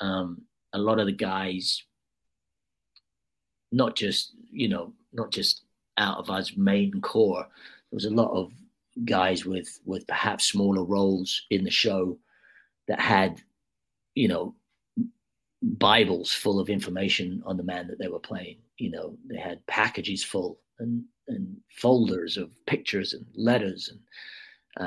[0.00, 1.82] Um, a lot of the guys,
[3.70, 5.61] not just you know, not just
[5.98, 8.52] out of our main core, there was a lot of
[9.04, 12.18] guys with with perhaps smaller roles in the show
[12.88, 13.40] that had,
[14.14, 14.54] you know,
[15.62, 19.64] Bibles full of information on the man that they were playing you know, they had
[19.68, 24.00] packages full and, and folders of pictures and letters and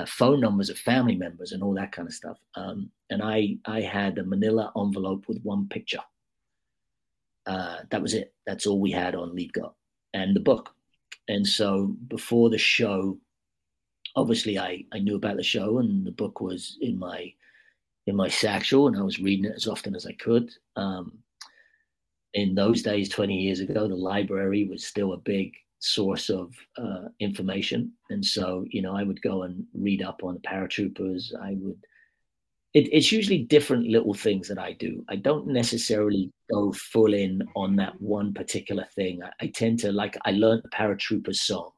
[0.01, 2.37] uh, phone numbers of family members and all that kind of stuff.
[2.55, 6.01] Um, and I, I had a manila envelope with one picture.
[7.45, 8.33] Uh, that was it.
[8.45, 9.73] That's all we had on Liebgott
[10.13, 10.75] and the book.
[11.27, 13.17] And so before the show,
[14.15, 17.33] obviously I, I knew about the show and the book was in my
[18.07, 20.51] in my satchel and I was reading it as often as I could.
[20.75, 21.17] Um,
[22.35, 27.07] in those days, 20 years ago, the library was still a big source of uh,
[27.19, 27.91] information.
[28.09, 31.33] And so, you know, I would go and read up on the paratroopers.
[31.41, 31.79] I would,
[32.75, 35.03] it, it's usually different little things that I do.
[35.09, 39.23] I don't necessarily go full in on that one particular thing.
[39.23, 41.71] I, I tend to, like, I learned the paratroopers song,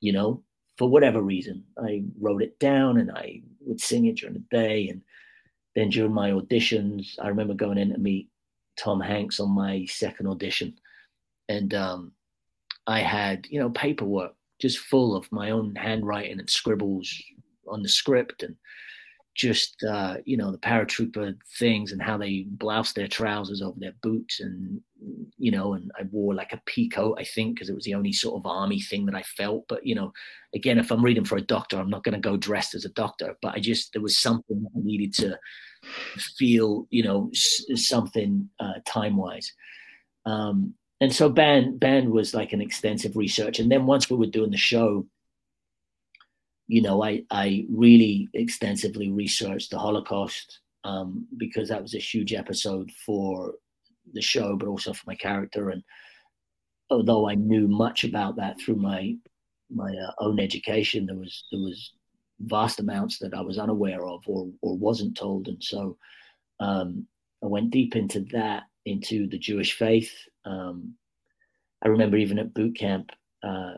[0.00, 0.42] you know,
[0.76, 1.64] for whatever reason.
[1.78, 4.88] I wrote it down and I would sing it during the day.
[4.88, 5.00] And
[5.76, 8.28] then during my auditions, I remember going in to meet
[8.76, 10.74] Tom Hanks on my second audition,
[11.48, 12.12] and um,
[12.86, 17.12] I had, you know, paperwork just full of my own handwriting and scribbles
[17.68, 18.56] on the script and
[19.34, 23.94] just uh, you know the paratrooper things and how they blouse their trousers over their
[24.02, 24.80] boots and
[25.38, 28.12] you know and i wore like a peacoat i think because it was the only
[28.12, 29.64] sort of army thing that i felt.
[29.68, 30.12] But you know
[30.54, 32.90] again if i'm reading for a doctor i'm not going to go dressed as a
[32.90, 33.36] doctor.
[33.40, 35.38] But i just there was something i needed to
[36.38, 37.30] feel you know
[37.74, 39.52] something uh, time wise
[40.24, 43.58] um, and so band band was like an extensive research.
[43.58, 45.04] And then once we were doing the show
[46.72, 52.32] you know, I, I really extensively researched the Holocaust um, because that was a huge
[52.32, 53.56] episode for
[54.14, 55.68] the show, but also for my character.
[55.68, 55.82] And
[56.88, 59.14] although I knew much about that through my
[59.68, 61.92] my uh, own education, there was there was
[62.40, 65.48] vast amounts that I was unaware of or or wasn't told.
[65.48, 65.98] And so
[66.58, 67.06] um,
[67.44, 70.10] I went deep into that, into the Jewish faith.
[70.46, 70.94] Um,
[71.84, 73.10] I remember even at boot camp,
[73.42, 73.74] uh,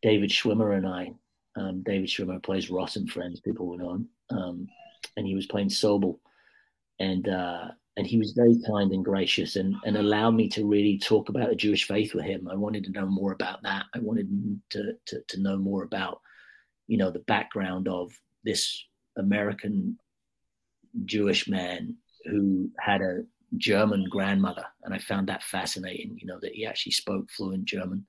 [0.00, 1.12] David Schwimmer and I
[1.56, 3.40] um, David Schwimmer plays Ross and Friends.
[3.40, 4.68] People will know him, um,
[5.16, 6.18] and he was playing Sobel,
[6.98, 10.98] and uh, and he was very kind and gracious, and and allowed me to really
[10.98, 12.48] talk about the Jewish faith with him.
[12.50, 13.84] I wanted to know more about that.
[13.94, 14.28] I wanted
[14.70, 16.20] to to, to know more about,
[16.86, 18.12] you know, the background of
[18.42, 18.84] this
[19.16, 19.98] American
[21.04, 23.22] Jewish man who had a
[23.58, 26.18] German grandmother, and I found that fascinating.
[26.20, 28.06] You know that he actually spoke fluent German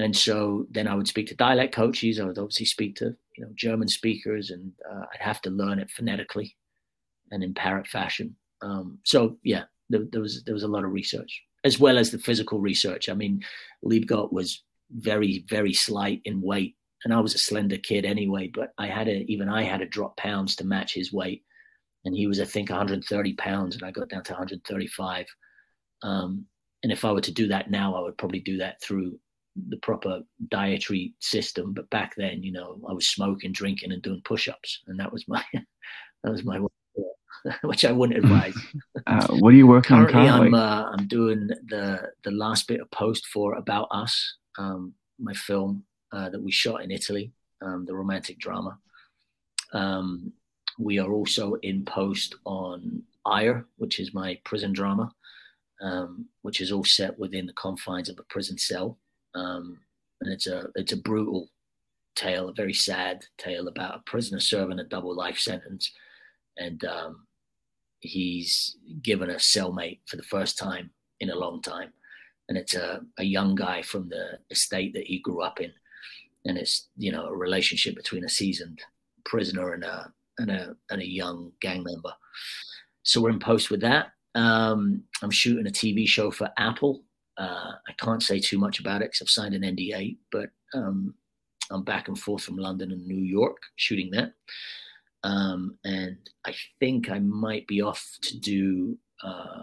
[0.00, 2.18] and so then I would speak to dialect coaches.
[2.18, 5.78] I would obviously speak to you know German speakers, and uh, I'd have to learn
[5.78, 6.56] it phonetically
[7.30, 8.34] and in parrot fashion.
[8.62, 12.10] Um, so yeah, there, there, was there was a lot of research as well as
[12.10, 13.08] the physical research.
[13.08, 13.42] I mean,
[13.84, 18.50] Liebgott was very very slight in weight, and I was a slender kid anyway.
[18.52, 21.44] But I had a even I had to drop pounds to match his weight,
[22.04, 25.26] and he was I think 130 pounds, and I got down to 135.
[26.02, 26.46] Um,
[26.82, 29.18] and if I were to do that now, I would probably do that through
[29.68, 31.72] the proper dietary system.
[31.72, 35.26] But back then, you know, I was smoking, drinking, and doing push-ups, and that was
[35.28, 35.44] my
[36.22, 36.60] that was my
[37.62, 38.54] which I wouldn't advise.
[39.06, 40.46] Uh, what are you working currently, on currently?
[40.48, 45.32] I'm uh, I'm doing the the last bit of post for About Us, um, my
[45.32, 47.32] film uh, that we shot in Italy,
[47.62, 48.78] um, the romantic drama.
[49.72, 50.32] Um,
[50.78, 55.12] we are also in post on Ire, which is my prison drama,
[55.82, 58.98] um, which is all set within the confines of a prison cell.
[59.34, 59.78] Um,
[60.20, 61.48] and it's a it's a brutal
[62.16, 65.92] tale, a very sad tale about a prisoner serving a double life sentence,
[66.56, 67.26] and um,
[68.00, 70.90] he's given a cellmate for the first time
[71.20, 71.92] in a long time,
[72.48, 75.72] and it's a, a young guy from the estate that he grew up in,
[76.44, 78.80] and it's you know a relationship between a seasoned
[79.24, 82.12] prisoner and a and a and a young gang member.
[83.02, 84.08] So we're in post with that.
[84.34, 87.02] Um, I'm shooting a TV show for Apple
[87.40, 91.14] uh, I can't say too much about it because I've signed an NDA, but um,
[91.70, 94.34] I'm back and forth from London and New York shooting that.
[95.24, 99.62] Um, and I think I might be off to do uh,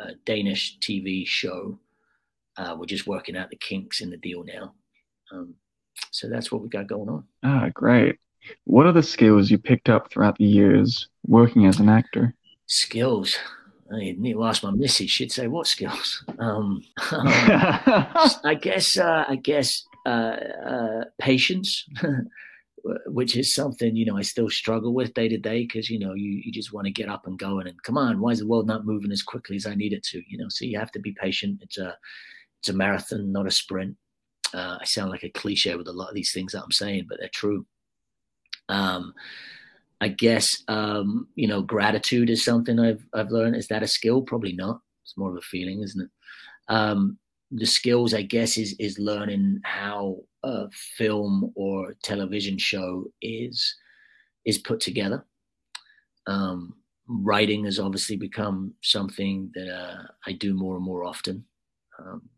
[0.00, 1.78] a Danish TV show.
[2.58, 4.74] Uh, we're just working out the kinks in the deal now.
[5.32, 5.54] Um,
[6.10, 7.24] so that's what we got going on.
[7.42, 8.16] Ah, great.
[8.64, 12.34] What are the skills you picked up throughout the years working as an actor?
[12.66, 13.38] Skills.
[13.92, 15.10] I need to ask my missus.
[15.10, 18.96] She'd say, "What skills?" Um, I guess.
[18.96, 21.86] Uh, I guess uh, uh, patience,
[23.06, 26.14] which is something you know I still struggle with day to day because you know
[26.14, 28.20] you you just want to get up and going and come on.
[28.20, 30.22] Why is the world not moving as quickly as I need it to?
[30.28, 31.60] You know, so you have to be patient.
[31.62, 31.96] It's a
[32.60, 33.96] it's a marathon, not a sprint.
[34.54, 37.06] Uh, I sound like a cliche with a lot of these things that I'm saying,
[37.08, 37.66] but they're true.
[38.68, 39.12] Um,
[40.00, 43.56] I guess um, you know gratitude is something I've I've learned.
[43.56, 44.22] Is that a skill?
[44.22, 44.80] Probably not.
[45.04, 46.10] It's more of a feeling, isn't it?
[46.72, 47.18] Um,
[47.50, 53.74] the skills, I guess, is is learning how a film or television show is
[54.44, 55.24] is put together.
[56.26, 56.74] Um,
[57.08, 61.44] writing has obviously become something that uh, I do more and more often.
[61.98, 62.28] Um,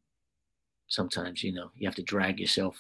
[0.89, 2.77] sometimes, you know, you have to drag yourself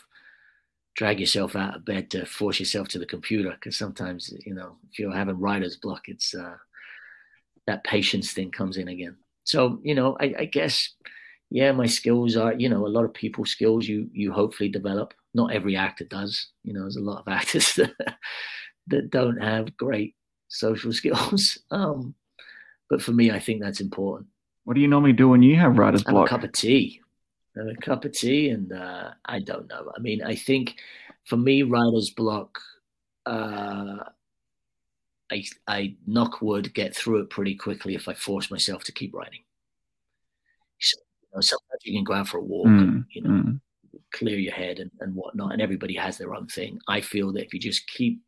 [1.01, 4.77] drag yourself out of bed to force yourself to the computer because sometimes you know
[4.93, 6.57] if you're having writer's block it's uh,
[7.67, 9.17] that patience thing comes in again.
[9.45, 10.93] So you know I, I, guess
[11.49, 15.15] yeah my skills are you know a lot of people skills you you hopefully develop.
[15.33, 16.49] Not every actor does.
[16.65, 17.95] You know there's a lot of actors that,
[18.89, 20.17] that don't have great
[20.49, 21.57] social skills.
[21.71, 22.15] Um
[22.91, 24.29] but for me i think that's important.
[24.65, 27.01] What do you normally do when you have writer's block a cup of tea
[27.57, 29.93] a cup of tea, and uh, I don't know.
[29.97, 30.77] I mean, I think
[31.25, 32.59] for me, writer's block,
[33.27, 34.05] uh,
[35.33, 39.15] I I knock wood, get through it pretty quickly if I force myself to keep
[39.15, 39.41] writing.
[40.81, 43.31] So, you know, sometimes you can go out for a walk, Mm, and, you know,
[43.31, 43.61] mm.
[44.13, 45.53] clear your head and, and whatnot.
[45.53, 46.79] And everybody has their own thing.
[46.89, 48.21] I feel that if you just keep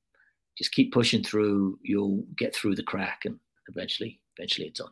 [0.59, 4.91] just keep pushing through, you'll get through the crack, and eventually, eventually, it's on.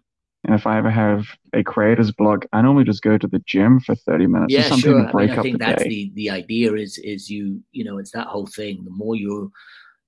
[0.51, 3.79] And if I ever have a creator's block, I normally just go to the gym
[3.79, 5.07] for 30 minutes or yeah, something sure.
[5.07, 5.89] to I mean, I up think the that's day.
[5.89, 8.83] the the idea is is you you know it's that whole thing.
[8.85, 9.53] The more you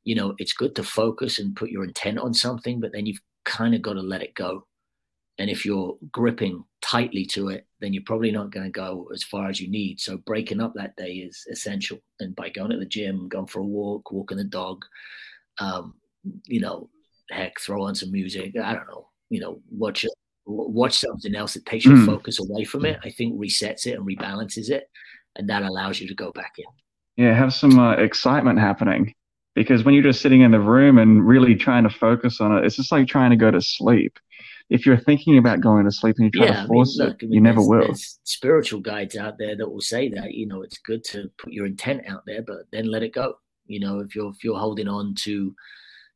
[0.02, 3.20] you know, it's good to focus and put your intent on something, but then you've
[3.44, 4.66] kind of got to let it go.
[5.38, 9.22] And if you're gripping tightly to it, then you're probably not going to go as
[9.22, 10.00] far as you need.
[10.00, 11.98] So breaking up that day is essential.
[12.18, 14.84] And by going to the gym, going for a walk, walking the dog,
[15.60, 15.94] um,
[16.46, 16.90] you know,
[17.30, 18.54] heck, throw on some music.
[18.60, 20.10] I don't know, you know, watch it,
[20.46, 22.06] watch something else that takes your Mm.
[22.06, 22.98] focus away from it.
[23.04, 24.84] I think resets it and rebalances it,
[25.36, 27.24] and that allows you to go back in.
[27.24, 29.14] Yeah, have some uh, excitement happening.
[29.54, 32.64] Because when you're just sitting in the room and really trying to focus on it,
[32.64, 34.18] it's just like trying to go to sleep.
[34.70, 36.96] If you're thinking about going to sleep and you try yeah, to I mean, force
[36.96, 37.94] look, it, I mean, you never will.
[38.24, 41.66] Spiritual guides out there that will say that you know it's good to put your
[41.66, 43.34] intent out there, but then let it go.
[43.66, 45.54] You know, if you're if you're holding on to,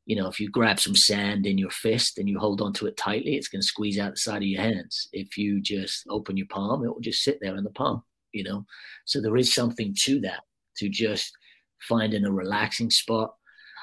[0.07, 2.87] you know, if you grab some sand in your fist and you hold on to
[2.87, 5.09] it tightly, it's going to squeeze out the side of your hands.
[5.13, 8.03] If you just open your palm, it will just sit there in the palm.
[8.33, 8.67] You know,
[9.05, 10.43] so there is something to that
[10.79, 11.33] to just
[11.81, 13.35] finding a relaxing spot.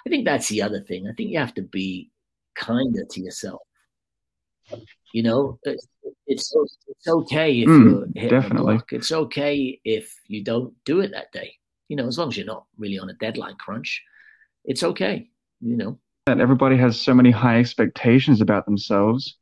[0.05, 1.07] I think that's the other thing.
[1.07, 2.09] I think you have to be
[2.55, 3.61] kinder to yourself.
[5.13, 5.87] You know, it's
[6.25, 6.55] it's,
[6.87, 8.79] it's okay if Mm, you're definitely.
[8.91, 11.55] It's okay if you don't do it that day.
[11.89, 14.01] You know, as long as you're not really on a deadline crunch,
[14.63, 15.29] it's okay.
[15.61, 19.37] You know, that everybody has so many high expectations about themselves.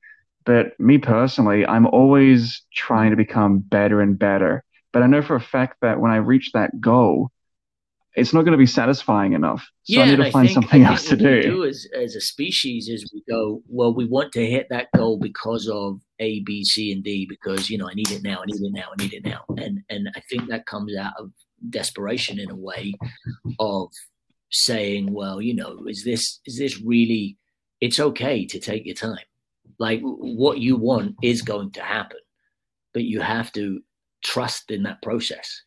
[0.45, 4.63] But me personally, I'm always trying to become better and better.
[4.91, 7.31] But I know for a fact that when I reach that goal,
[8.15, 9.65] it's not going to be satisfying enough.
[9.83, 11.51] So I need to find think- something else to think what we do.
[11.51, 15.17] do as, as a species is we go, well, we want to hit that goal
[15.17, 18.45] because of A, B, C, and D, because you know I need it now, I
[18.47, 21.31] need it now, I need it now, and and I think that comes out of
[21.69, 22.95] desperation in a way
[23.59, 23.91] of
[24.51, 27.37] saying, well, you know, is this is this really?
[27.79, 29.25] It's okay to take your time.
[29.79, 32.19] Like what you want is going to happen,
[32.93, 33.81] but you have to
[34.23, 35.63] trust in that process,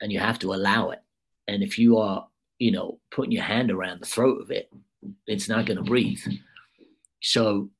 [0.00, 1.00] and you have to allow it.
[1.46, 2.26] And if you are,
[2.58, 4.68] you know, putting your hand around the throat of it,
[5.28, 6.18] it's not going to breathe.
[7.22, 7.70] So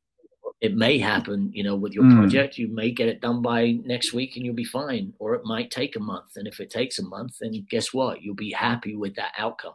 [0.60, 2.16] it may happen, you know, with your Mm.
[2.16, 2.56] project.
[2.58, 5.70] You may get it done by next week and you'll be fine, or it might
[5.70, 6.36] take a month.
[6.36, 8.22] And if it takes a month, then guess what?
[8.22, 9.74] You'll be happy with that outcome.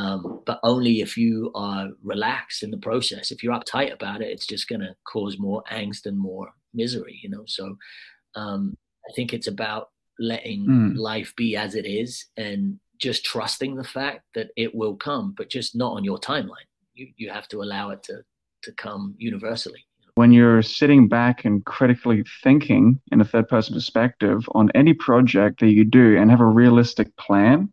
[0.00, 3.30] Um, but only if you are relaxed in the process.
[3.30, 7.18] If you're uptight about it, it's just going to cause more angst and more misery,
[7.22, 7.44] you know.
[7.46, 7.64] So
[8.34, 8.76] um,
[9.08, 9.88] I think it's about
[10.18, 10.96] letting Mm.
[10.96, 15.50] life be as it is and just trusting the fact that it will come, but
[15.50, 16.68] just not on your timeline.
[16.94, 18.16] You you have to allow it to
[18.64, 19.82] to come universally.
[20.14, 25.60] When you're sitting back and critically thinking in a third person perspective on any project
[25.60, 27.70] that you do and have a realistic plan,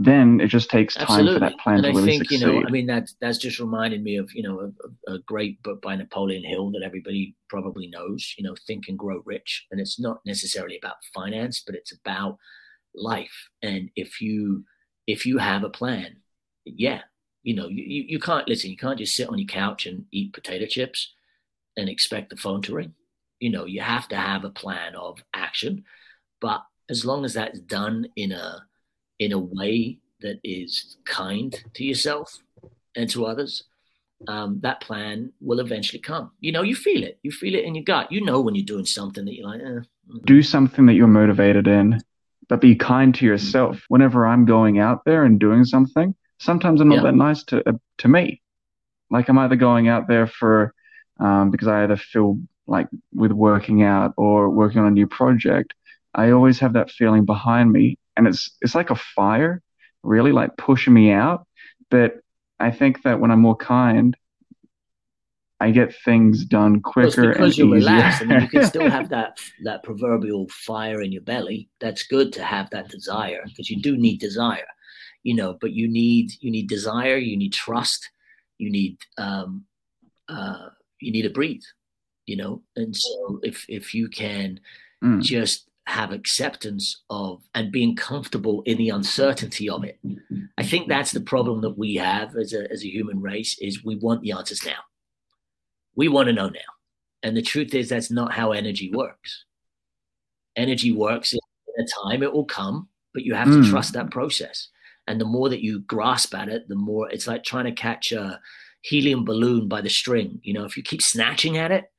[0.00, 2.62] then it just takes time for that plan and to I really think you know,
[2.64, 4.72] I mean that's that's just reminded me of you know
[5.08, 8.32] a, a great book by Napoleon Hill that everybody probably knows.
[8.38, 12.38] You know, Think and Grow Rich, and it's not necessarily about finance, but it's about
[12.94, 13.48] life.
[13.60, 14.64] And if you
[15.08, 16.18] if you have a plan,
[16.64, 17.00] yeah,
[17.42, 18.70] you know, you you can't listen.
[18.70, 21.12] You can't just sit on your couch and eat potato chips
[21.76, 22.94] and expect the phone to ring.
[23.40, 25.82] You know, you have to have a plan of action,
[26.40, 28.67] but as long as that's done in a
[29.18, 32.38] in a way that is kind to yourself
[32.96, 33.64] and to others,
[34.26, 36.32] um, that plan will eventually come.
[36.40, 37.18] You know, you feel it.
[37.22, 38.10] You feel it in your gut.
[38.10, 41.06] You know when you're doing something that you're like, eh, mm, do something that you're
[41.06, 42.00] motivated in,
[42.48, 43.84] but be kind to yourself.
[43.88, 47.02] Whenever I'm going out there and doing something, sometimes I'm not Yeah.
[47.02, 48.42] that nice to uh, to me.
[49.10, 50.74] Like I'm either going out there for
[51.20, 55.74] um, because I either feel like with working out or working on a new project,
[56.14, 59.62] I always have that feeling behind me, and it's it's like a fire,
[60.02, 61.46] really like pushing me out.
[61.90, 62.16] But
[62.60, 64.14] I think that when I'm more kind,
[65.60, 67.94] I get things done Well, quicker because and you're easier.
[67.94, 68.22] relaxed.
[68.22, 71.68] I mean, you can still have that that proverbial fire in your belly.
[71.80, 74.66] That's good to have that desire because you do need desire,
[75.22, 75.56] you know.
[75.60, 77.16] But you need you need desire.
[77.16, 78.10] You need trust.
[78.58, 79.64] You need um,
[80.28, 80.68] uh,
[81.00, 81.62] you need to breathe,
[82.26, 82.62] you know.
[82.76, 84.60] And so if if you can
[85.00, 85.22] Mm.
[85.22, 89.98] just have acceptance of and being comfortable in the uncertainty of it.
[90.58, 93.82] I think that's the problem that we have as a as a human race is
[93.84, 94.82] we want the answers now.
[95.96, 96.70] We want to know now.
[97.22, 99.44] And the truth is that's not how energy works.
[100.56, 101.40] Energy works in
[101.78, 103.70] a time it will come, but you have to Mm.
[103.70, 104.68] trust that process.
[105.06, 108.12] And the more that you grasp at it, the more it's like trying to catch
[108.12, 108.40] a
[108.82, 110.40] helium balloon by the string.
[110.42, 111.90] You know, if you keep snatching at it,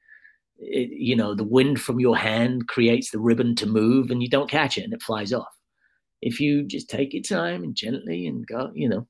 [0.62, 4.30] it, you know, the wind from your hand creates the ribbon to move, and you
[4.30, 5.47] don't catch it, and it flies off.
[6.22, 9.07] If you just take your time and gently and go, you know,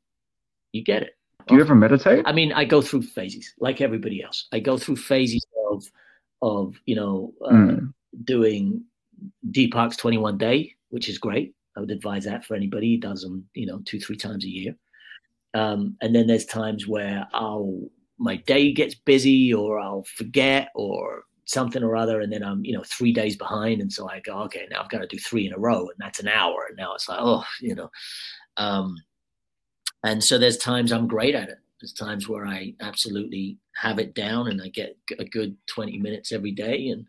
[0.72, 1.12] you get it.
[1.48, 2.24] Do you ever meditate?
[2.28, 4.48] I mean, I go through phases like everybody else.
[4.52, 5.84] I go through phases of,
[6.42, 7.94] of you know, uh, mm.
[8.24, 8.84] doing
[9.50, 11.56] Deepak's 21 day, which is great.
[11.76, 12.88] I would advise that for anybody.
[12.90, 14.76] He does them, you know, two, three times a year.
[15.56, 17.90] Um, and then there's times where I'll
[18.20, 22.74] my day gets busy or I'll forget or something or other, and then I'm you
[22.74, 25.48] know three days behind, and so I go, okay, now I've got to do three
[25.48, 27.90] in a row, and that's an hour, and now it's like, oh, you know,
[28.58, 28.96] um,
[30.04, 31.58] and so there's times I'm great at it.
[31.82, 36.32] There's times where I absolutely have it down, and I get a good 20 minutes
[36.32, 37.06] every day, and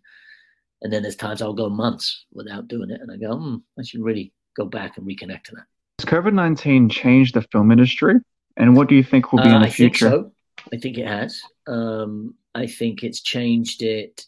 [0.82, 3.82] and then there's times I'll go months without doing it, and I go, hmm, I
[3.82, 5.64] should really go back and reconnect to that.
[5.99, 8.14] Has COVID 19 changed the film industry?
[8.57, 10.11] And what do you think will be uh, in the I future?
[10.11, 10.32] Think so.
[10.72, 11.41] I think it has.
[11.66, 14.26] Um, I think it's changed it.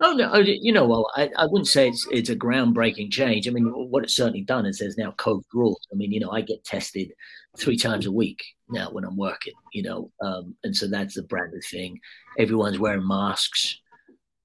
[0.00, 3.48] Oh no, oh, you know, well, I, I wouldn't say it's it's a groundbreaking change.
[3.48, 5.80] I mean, what it's certainly done is there's now COVID rules.
[5.90, 7.12] I mean, you know, I get tested
[7.56, 9.54] three times a week now when I'm working.
[9.72, 11.98] You know, um, and so that's the brand new thing.
[12.38, 13.80] Everyone's wearing masks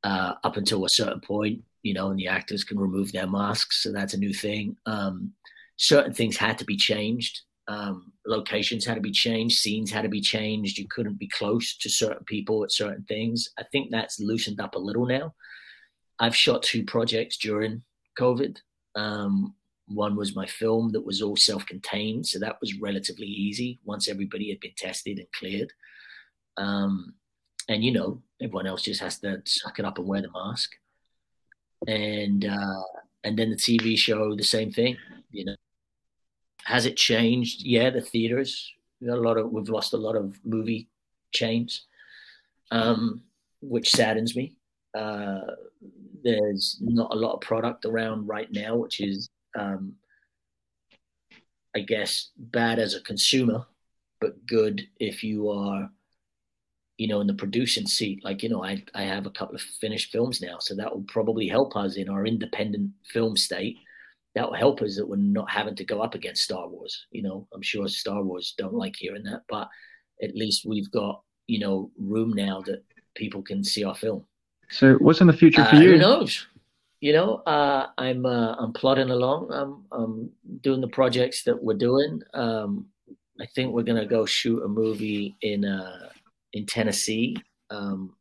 [0.05, 1.63] uh, up until a certain point.
[1.83, 4.77] You know, and the actors can remove their masks, so that's a new thing.
[4.85, 5.33] Um,
[5.75, 10.09] certain things had to be changed um, locations had to be changed, scenes had to
[10.09, 10.77] be changed.
[10.77, 13.49] You couldn't be close to certain people at certain things.
[13.57, 15.33] I think that's loosened up a little now.
[16.19, 17.83] I've shot two projects during
[18.19, 18.57] COVID.
[18.95, 19.55] Um,
[19.87, 22.27] one was my film that was all self contained.
[22.27, 25.71] So that was relatively easy once everybody had been tested and cleared.
[26.57, 27.15] Um,
[27.69, 30.71] and, you know, everyone else just has to suck it up and wear the mask.
[31.87, 32.83] And, uh,
[33.23, 34.97] and then the TV show, the same thing,
[35.31, 35.55] you know,
[36.65, 37.61] has it changed?
[37.63, 38.71] Yeah, the theaters.
[39.07, 39.51] A lot of.
[39.51, 40.87] We've lost a lot of movie
[41.31, 41.87] chains,
[42.69, 43.21] um,
[43.61, 44.55] which saddens me.
[44.93, 45.41] Uh,
[46.23, 49.93] there's not a lot of product around right now, which is, um,
[51.75, 53.65] I guess, bad as a consumer,
[54.19, 55.89] but good if you are,
[56.97, 58.23] you know, in the producing seat.
[58.23, 61.05] Like, you know, I, I have a couple of finished films now, so that will
[61.07, 63.77] probably help us in our independent film state
[64.35, 67.05] that will help us that we're not having to go up against Star Wars.
[67.11, 69.67] You know, I'm sure Star Wars don't like hearing that, but
[70.23, 72.83] at least we've got you know room now that
[73.15, 74.25] people can see our film.
[74.69, 75.91] So, what's in the future for uh, you?
[75.91, 76.47] Who knows?
[77.01, 79.51] You know, uh, I'm uh, I'm plodding along.
[79.51, 82.21] I'm, I'm doing the projects that we're doing.
[82.33, 82.87] Um,
[83.39, 86.09] I think we're gonna go shoot a movie in uh,
[86.53, 87.35] in Tennessee
[87.69, 88.15] um,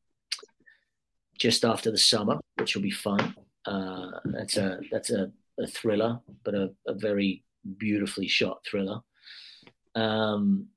[1.39, 3.35] just after the summer, which will be fun.
[3.67, 5.31] Uh, that's a that's a
[5.61, 7.45] a thriller, but a, a very
[7.79, 9.01] beautifully shot thriller.
[9.95, 10.69] Um,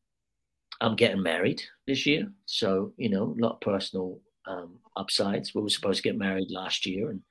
[0.81, 5.53] I'm getting married this year, so you know, a lot of personal um, upsides.
[5.55, 7.21] We were supposed to get married last year, and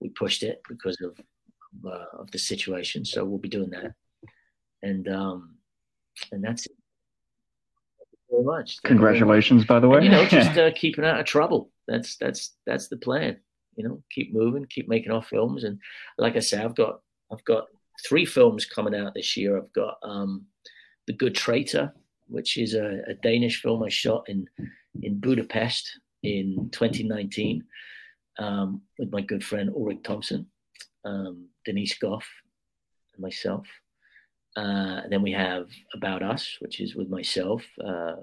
[0.00, 1.18] we pushed it because of
[1.86, 3.04] uh, of the situation.
[3.04, 3.92] So we'll be doing that,
[4.82, 5.56] and um,
[6.32, 6.72] and that's it.
[8.30, 8.78] very much.
[8.80, 9.98] Thank Congratulations, by the way.
[9.98, 11.70] And, you know, just uh, keeping out of trouble.
[11.86, 13.36] That's that's that's the plan
[13.76, 15.64] you know, keep moving, keep making our films.
[15.64, 15.78] And
[16.18, 17.00] like I say, I've got
[17.32, 17.66] I've got
[18.06, 19.56] three films coming out this year.
[19.56, 20.46] I've got um,
[21.06, 21.92] The Good Traitor,
[22.26, 24.46] which is a, a, Danish film I shot in
[25.02, 27.64] in Budapest in 2019
[28.38, 30.46] um, with my good friend Ulrich Thomsen,
[31.04, 32.26] um, Denise Gough,
[33.14, 33.66] and myself.
[34.56, 38.16] Uh, and then we have About Us, which is with myself, uh,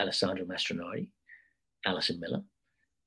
[0.00, 1.10] Alessandra Mastronardi,
[1.84, 2.42] Allison Miller,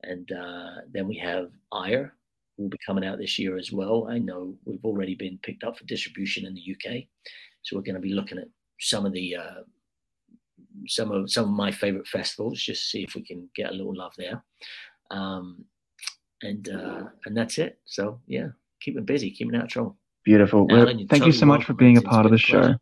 [0.04, 2.14] and uh, then we have Ire,
[2.56, 4.08] who will be coming out this year as well.
[4.10, 7.04] I know we've already been picked up for distribution in the UK,
[7.64, 8.47] so we're going to be looking at
[8.80, 9.62] some of the uh,
[10.88, 13.95] some of some of my favorite festivals, just see if we can get a little
[13.95, 14.43] love there.
[15.12, 15.66] Um,
[16.41, 17.80] and uh, and that's it.
[17.86, 18.47] So yeah,
[18.82, 19.97] keep keeping busy, keep keeping out of trouble.
[20.24, 20.68] Beautiful.
[20.68, 22.76] Well, thank you so much for being a part of the show.